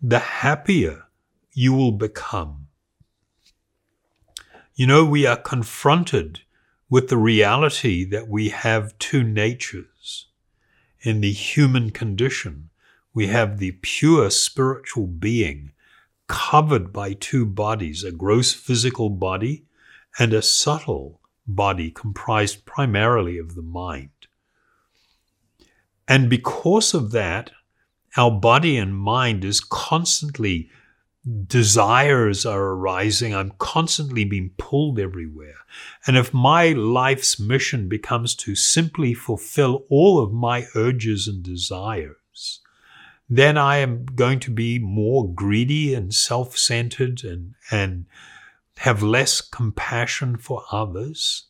[0.00, 1.04] the happier
[1.52, 2.68] you will become.
[4.74, 6.40] You know, we are confronted
[6.94, 10.28] with the reality that we have two natures
[11.00, 12.70] in the human condition
[13.12, 15.72] we have the pure spiritual being
[16.28, 19.64] covered by two bodies, a gross physical body
[20.20, 24.10] and a subtle body comprised primarily of the mind.
[26.06, 27.50] And because of that,
[28.16, 30.70] our body and mind is constantly
[31.46, 33.34] desires are arising.
[33.34, 35.56] I'm constantly being pulled everywhere.
[36.06, 42.60] And if my life's mission becomes to simply fulfill all of my urges and desires,
[43.28, 48.06] then I am going to be more greedy and self centered and, and
[48.78, 51.46] have less compassion for others.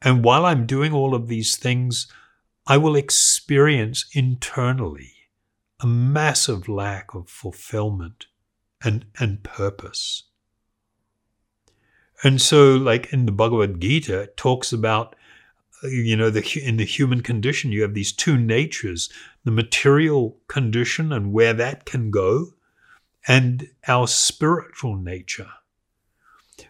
[0.00, 2.06] And while I'm doing all of these things,
[2.66, 5.12] I will experience internally
[5.80, 8.26] a massive lack of fulfillment
[8.82, 10.24] and, and purpose.
[12.22, 15.16] And so, like in the Bhagavad Gita, it talks about,
[15.82, 19.10] uh, you know, the, in the human condition, you have these two natures
[19.44, 22.52] the material condition and where that can go,
[23.26, 25.50] and our spiritual nature.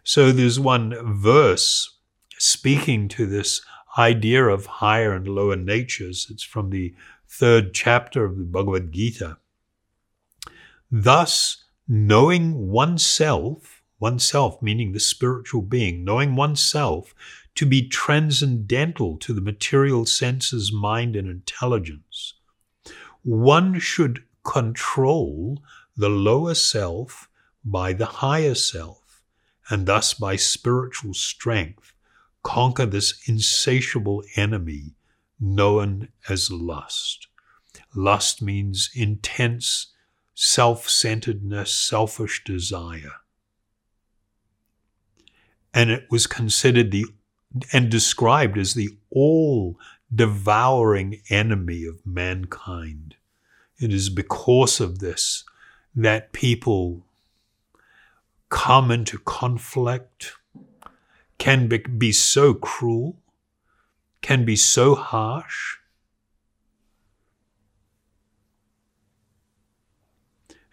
[0.05, 1.99] So, there's one verse
[2.39, 3.61] speaking to this
[3.99, 6.29] idea of higher and lower natures.
[6.31, 6.95] It's from the
[7.29, 9.37] third chapter of the Bhagavad Gita.
[10.91, 17.15] Thus, knowing oneself, oneself meaning the spiritual being, knowing oneself
[17.55, 22.35] to be transcendental to the material senses, mind, and intelligence,
[23.23, 25.63] one should control
[25.97, 27.29] the lower self
[27.65, 29.23] by the higher self,
[29.71, 31.95] and thus by spiritual strength
[32.43, 34.97] conquer this insatiable enemy
[35.39, 37.29] known as lust.
[37.95, 39.93] Lust means intense
[40.35, 43.22] self centeredness, selfish desire.
[45.75, 47.07] And it was considered the
[47.73, 49.79] and described as the all
[50.15, 53.17] devouring enemy of mankind.
[53.79, 55.45] It is because of this
[55.95, 57.05] that people
[58.49, 60.33] come into conflict,
[61.39, 63.17] can be, be so cruel,
[64.21, 65.77] can be so harsh.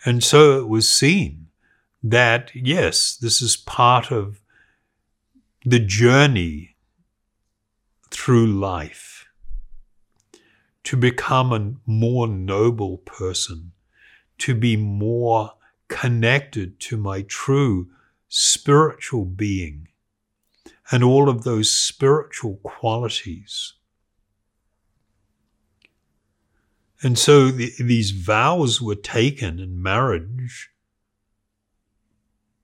[0.06, 1.48] And so it was seen
[2.04, 4.40] that, yes, this is part of
[5.70, 6.76] the journey
[8.10, 9.28] through life
[10.84, 13.72] to become a more noble person,
[14.40, 15.54] to be more
[15.88, 17.88] connected to my true
[18.28, 19.88] spiritual being
[20.92, 23.74] and all of those spiritual qualities.
[27.04, 30.72] And so the, these vows were taken in marriage,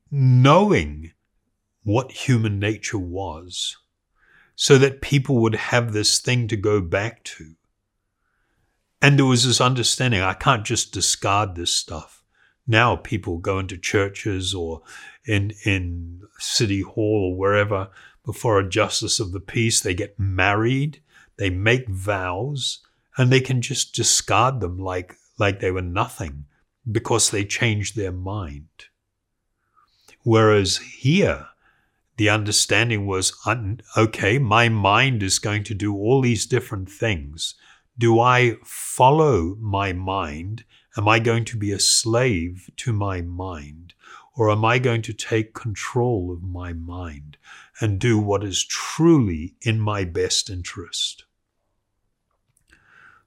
[0.09, 1.11] knowing
[1.85, 3.77] what human nature was,
[4.55, 7.55] so that people would have this thing to go back to.
[9.01, 12.23] And there was this understanding I can't just discard this stuff.
[12.67, 14.81] Now people go into churches or
[15.25, 17.89] in, in city hall or wherever
[18.25, 19.79] before a justice of the peace.
[19.79, 21.01] They get married,
[21.37, 22.79] they make vows,
[23.15, 26.45] and they can just discard them like, like they were nothing
[26.91, 28.67] because they changed their mind.
[30.23, 31.49] Whereas here,
[32.17, 33.33] the understanding was
[33.97, 37.55] okay, my mind is going to do all these different things.
[37.97, 40.63] Do I follow my mind?
[40.97, 43.93] Am I going to be a slave to my mind?
[44.37, 47.37] Or am I going to take control of my mind
[47.79, 51.23] and do what is truly in my best interest?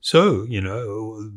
[0.01, 1.31] So, you know,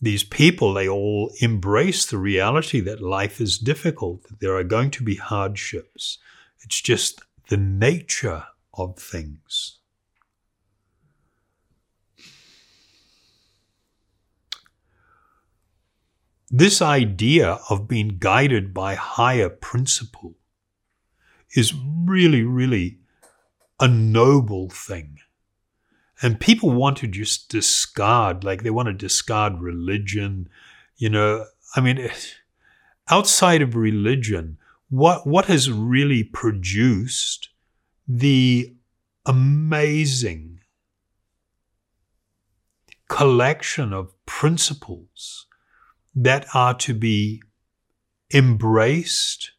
[0.00, 4.90] these people, they all embrace the reality that life is difficult, that there are going
[4.92, 6.18] to be hardships.
[6.62, 8.44] It's just the nature
[8.74, 9.78] of things.
[16.50, 20.34] This idea of being guided by higher principle
[21.54, 22.98] is really, really
[23.80, 25.18] a noble thing.
[26.22, 30.48] And people want to just discard, like they want to discard religion.
[30.96, 31.44] You know,
[31.74, 32.08] I mean,
[33.10, 34.56] outside of religion,
[34.88, 37.48] what, what has really produced
[38.06, 38.74] the
[39.24, 40.60] amazing
[43.08, 45.46] collection of principles
[46.14, 47.42] that are to be
[48.32, 49.52] embraced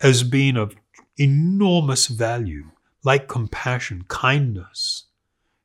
[0.00, 0.74] as being of
[1.16, 2.70] enormous value,
[3.04, 5.04] like compassion, kindness,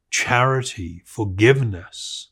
[0.10, 2.29] charity, forgiveness.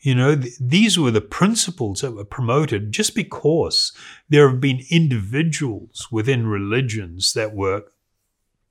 [0.00, 3.92] You know, th- these were the principles that were promoted just because
[4.28, 7.84] there have been individuals within religions that were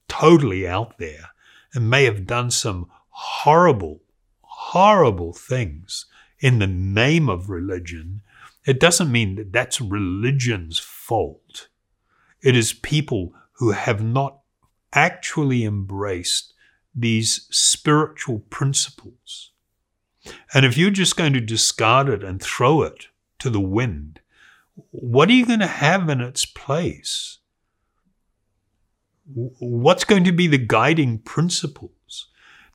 [0.07, 1.31] totally out there
[1.73, 4.01] and may have done some horrible,
[4.41, 6.05] horrible things
[6.39, 8.21] in the name of religion,
[8.65, 11.67] it doesn't mean that that's religion's fault.
[12.41, 14.39] It is people who have not
[14.93, 16.53] actually embraced
[16.93, 19.51] these spiritual principles.
[20.53, 23.07] And if you're just going to discard it and throw it
[23.39, 24.19] to the wind,
[24.91, 27.39] what are you going to have in its place?
[29.33, 32.27] What's going to be the guiding principles?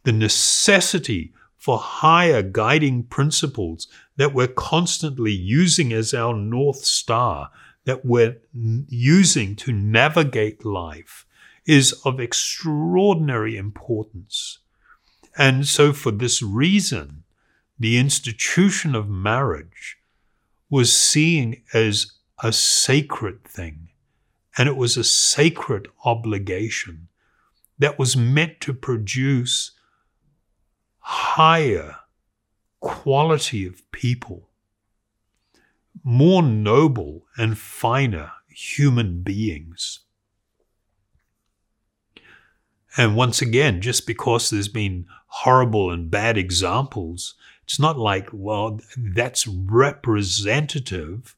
[0.05, 3.87] The necessity for higher guiding principles
[4.17, 7.51] that we're constantly using as our North Star,
[7.85, 11.25] that we're using to navigate life,
[11.65, 14.59] is of extraordinary importance.
[15.39, 17.22] And so, for this reason,
[17.83, 19.99] the institution of marriage
[20.71, 22.13] was seen as
[22.43, 23.89] a sacred thing,
[24.57, 27.09] and it was a sacred obligation
[27.79, 29.73] that was meant to produce
[31.01, 31.97] higher
[32.79, 34.49] quality of people,
[36.05, 40.01] more noble and finer human beings.
[42.97, 47.35] And once again, just because there's been horrible and bad examples,
[47.73, 51.35] it's not like, well, that's representative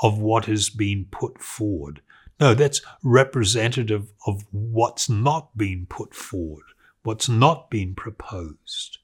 [0.00, 2.00] of what has been put forward.
[2.38, 6.66] No, that's representative of what's not been put forward,
[7.02, 8.98] what's not been proposed.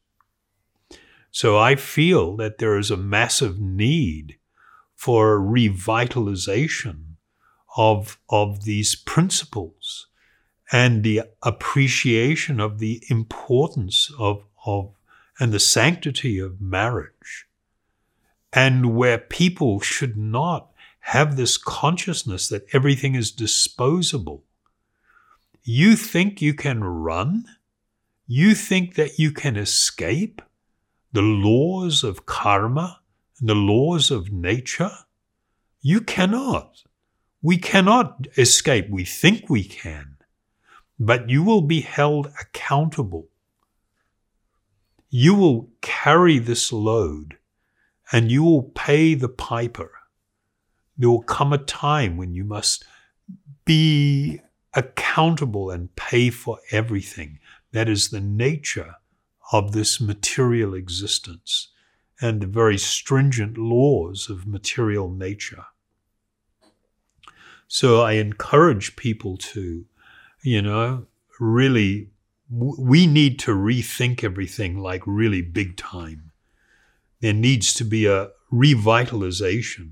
[1.32, 4.38] So I feel that there is a massive need
[4.94, 7.14] for revitalization
[7.76, 10.06] of, of these principles
[10.70, 14.94] and the appreciation of the importance of, of
[15.38, 17.46] and the sanctity of marriage,
[18.52, 20.70] and where people should not
[21.00, 24.44] have this consciousness that everything is disposable.
[25.62, 27.44] You think you can run?
[28.26, 30.42] You think that you can escape
[31.12, 33.00] the laws of karma
[33.40, 34.90] and the laws of nature?
[35.80, 36.82] You cannot.
[37.42, 38.90] We cannot escape.
[38.90, 40.18] We think we can
[40.98, 43.28] but you will be held accountable.
[45.10, 47.38] You will carry this load
[48.12, 49.92] and you will pay the piper.
[50.96, 52.84] There will come a time when you must
[53.64, 54.40] be
[54.74, 57.38] accountable and pay for everything.
[57.72, 58.96] That is the nature
[59.52, 61.68] of this material existence
[62.20, 65.64] and the very stringent laws of material nature.
[67.68, 69.84] So I encourage people to
[70.42, 71.06] you know,
[71.40, 72.10] really,
[72.50, 76.32] we need to rethink everything like really big time.
[77.20, 79.90] There needs to be a revitalization.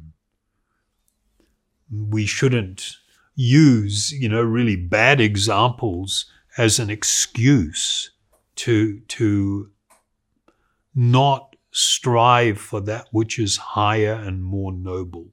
[1.90, 2.96] We shouldn't
[3.34, 6.26] use, you know, really bad examples
[6.56, 8.10] as an excuse
[8.56, 9.70] to, to
[10.94, 15.26] not strive for that which is higher and more noble.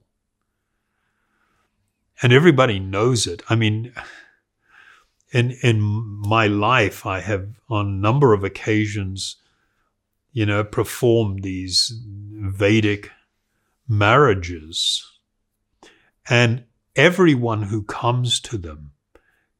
[2.22, 3.42] And everybody knows it.
[3.48, 3.94] I mean,
[5.34, 9.36] in in my life, I have on a number of occasions,
[10.32, 13.10] you know, performed these Vedic
[13.88, 15.04] marriages,
[16.30, 16.64] and
[16.94, 18.92] everyone who comes to them,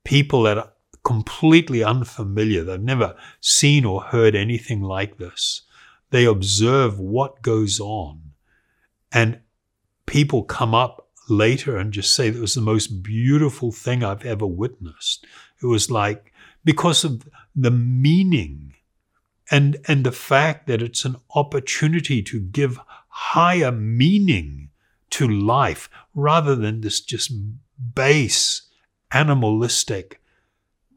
[0.04, 0.72] people that are
[1.02, 5.62] completely unfamiliar, they've never seen or heard anything like this,
[6.10, 8.20] they observe what goes on,
[9.12, 9.40] and
[10.06, 14.46] people come up later and just say it was the most beautiful thing I've ever
[14.46, 15.26] witnessed.
[15.62, 16.32] It was like
[16.64, 18.74] because of the meaning
[19.50, 22.78] and and the fact that it's an opportunity to give
[23.08, 24.70] higher meaning
[25.10, 27.32] to life rather than this just
[27.94, 28.62] base
[29.12, 30.20] animalistic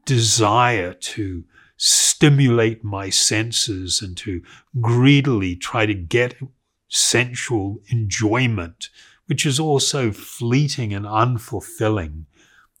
[0.04, 1.44] desire to
[1.76, 4.42] stimulate my senses and to
[4.80, 6.34] greedily try to get
[6.88, 8.88] sensual enjoyment,
[9.26, 12.24] which is also fleeting and unfulfilling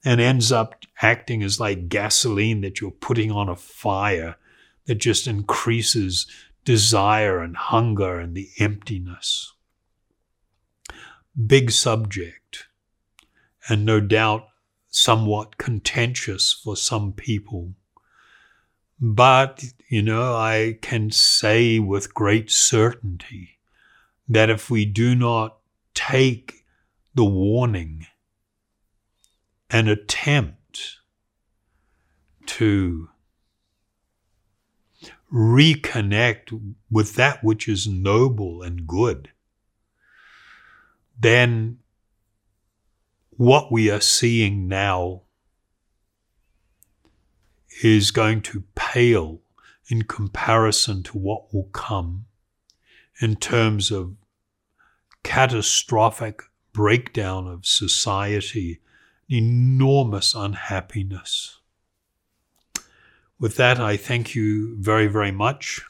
[0.04, 4.36] and ends up acting as like gasoline that you're putting on a fire
[4.86, 6.26] that just increases
[6.64, 9.52] desire and hunger and the emptiness.
[11.46, 12.66] Big subject,
[13.68, 14.48] and no doubt
[14.88, 17.74] somewhat contentious for some people.
[19.00, 23.58] But, you know, I can say with great certainty
[24.28, 25.58] that if we do not
[25.94, 26.64] take
[27.14, 28.06] the warning
[29.70, 30.96] an attempt
[32.46, 33.08] to
[35.32, 39.30] reconnect with that which is noble and good,
[41.18, 41.78] then
[43.30, 45.22] what we are seeing now
[47.82, 49.40] is going to pale
[49.88, 52.26] in comparison to what will come
[53.20, 54.14] in terms of
[55.22, 56.42] catastrophic
[56.72, 58.80] breakdown of society
[59.30, 61.58] enormous unhappiness.
[63.38, 65.80] With that, I thank you very, very much.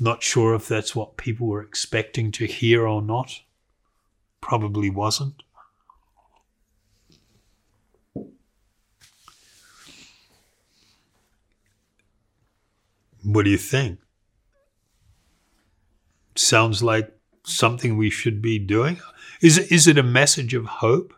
[0.00, 3.40] Not sure if that's what people were expecting to hear or not.
[4.40, 5.42] Probably wasn't.
[13.22, 13.98] What do you think?
[16.36, 17.12] Sounds like
[17.44, 19.00] something we should be doing?
[19.40, 21.15] Is, is it a message of hope?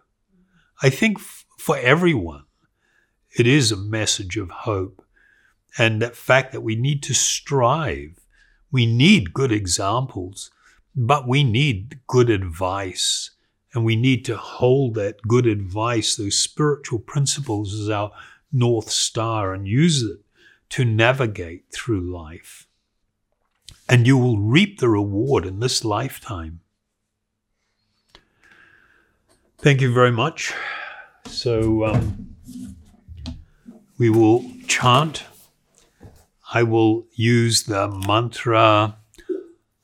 [0.83, 2.45] I think f- for everyone,
[3.37, 5.05] it is a message of hope.
[5.77, 8.19] And that fact that we need to strive,
[8.71, 10.51] We need good examples,
[10.95, 13.31] but we need good advice.
[13.73, 18.13] And we need to hold that good advice, those spiritual principles, as our
[18.53, 20.21] North Star and use it
[20.71, 22.67] to navigate through life.
[23.89, 26.61] And you will reap the reward in this lifetime.
[29.61, 30.55] Thank you very much.
[31.27, 32.37] So um,
[33.99, 35.25] we will chant.
[36.55, 38.97] I will use the mantra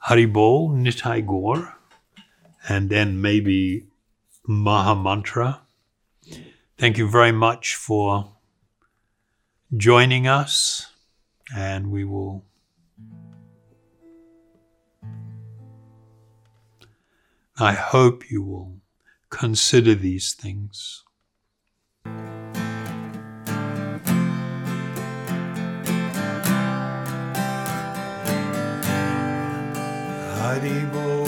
[0.07, 1.75] Haribol Nitai Gaur
[2.69, 3.87] and then maybe
[4.47, 5.61] Maha Mantra.
[6.79, 8.33] Thank you very much for
[9.77, 10.87] joining us,
[11.55, 12.45] and we will.
[17.59, 18.81] I hope you will
[19.35, 21.03] consider these things.
[30.39, 31.25] Haribol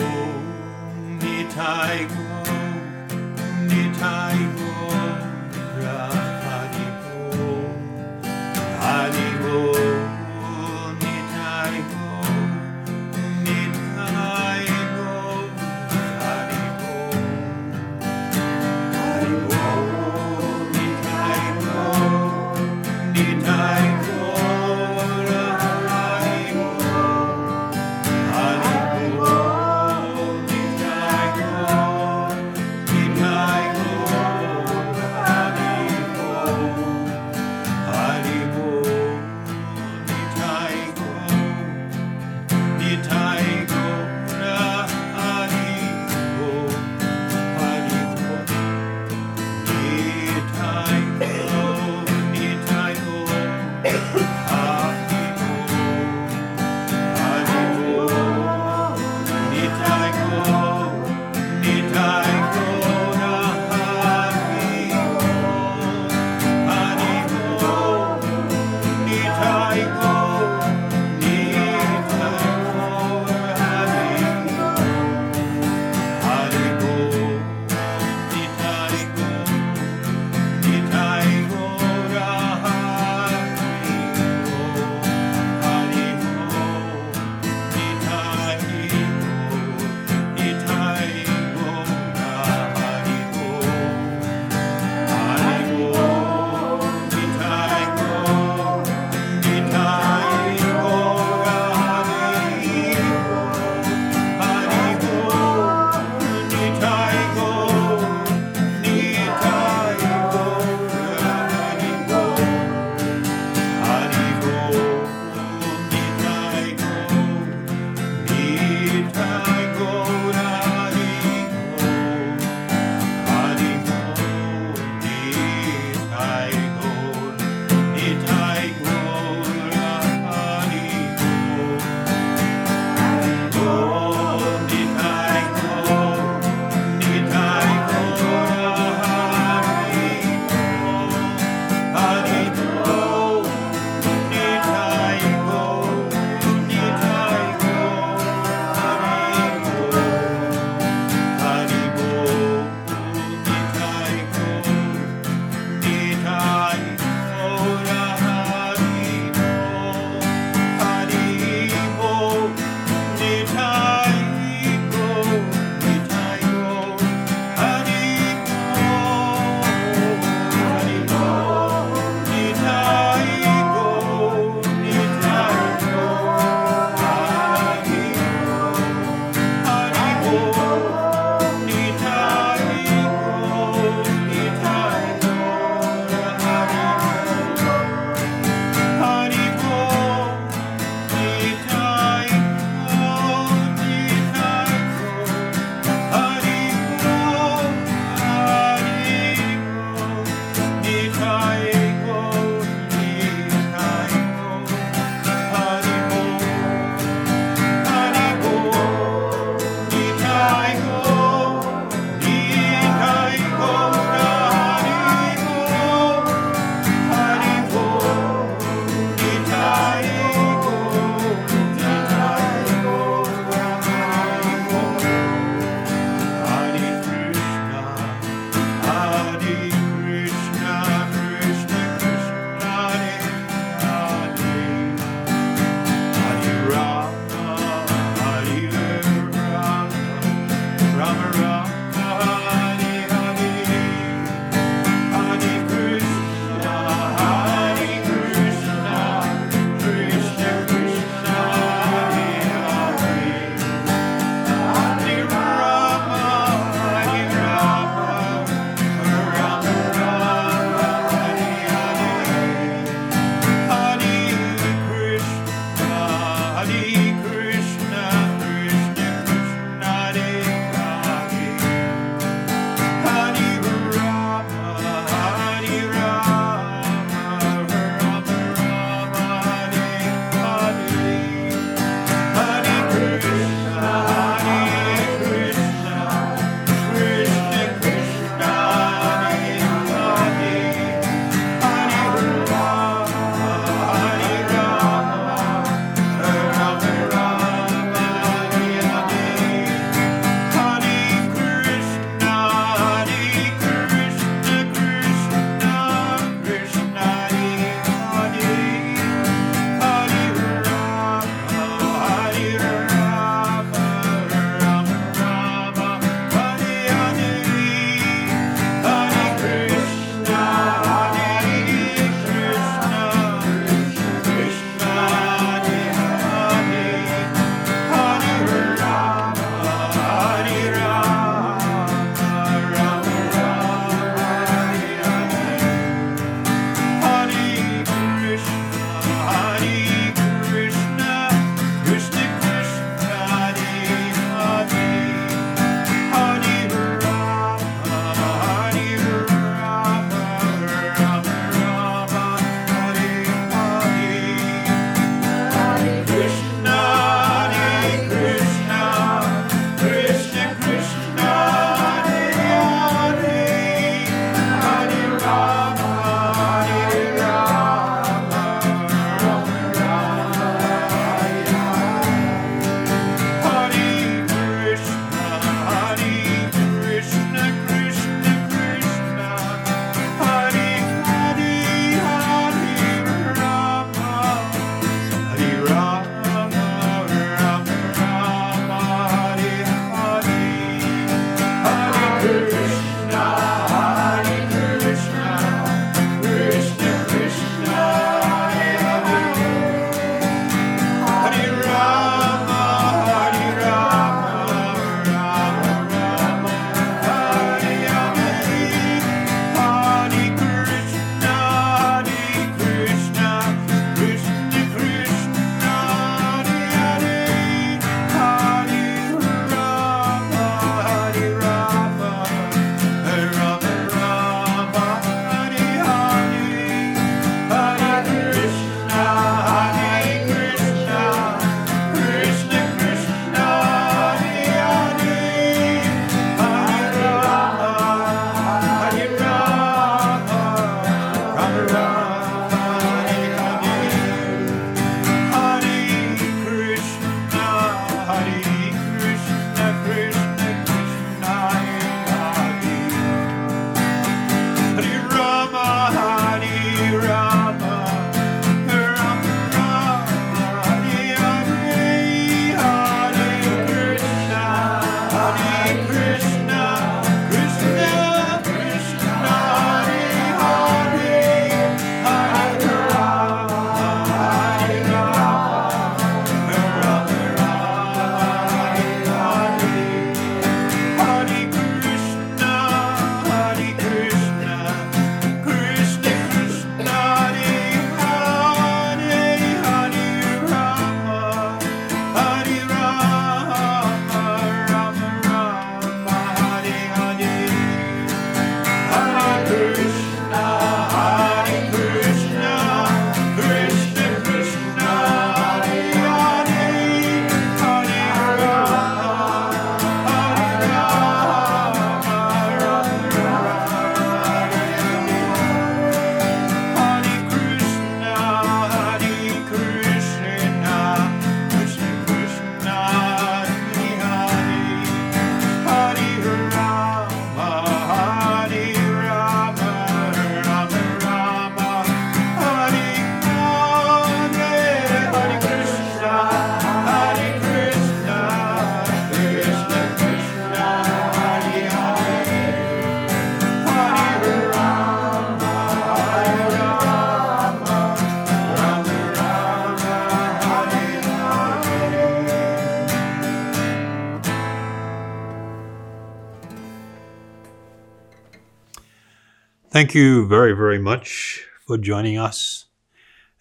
[559.77, 562.65] Thank you very, very much for joining us.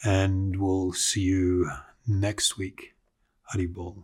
[0.04, 1.72] And we'll see you
[2.06, 2.94] next week.
[3.54, 4.04] Haribol.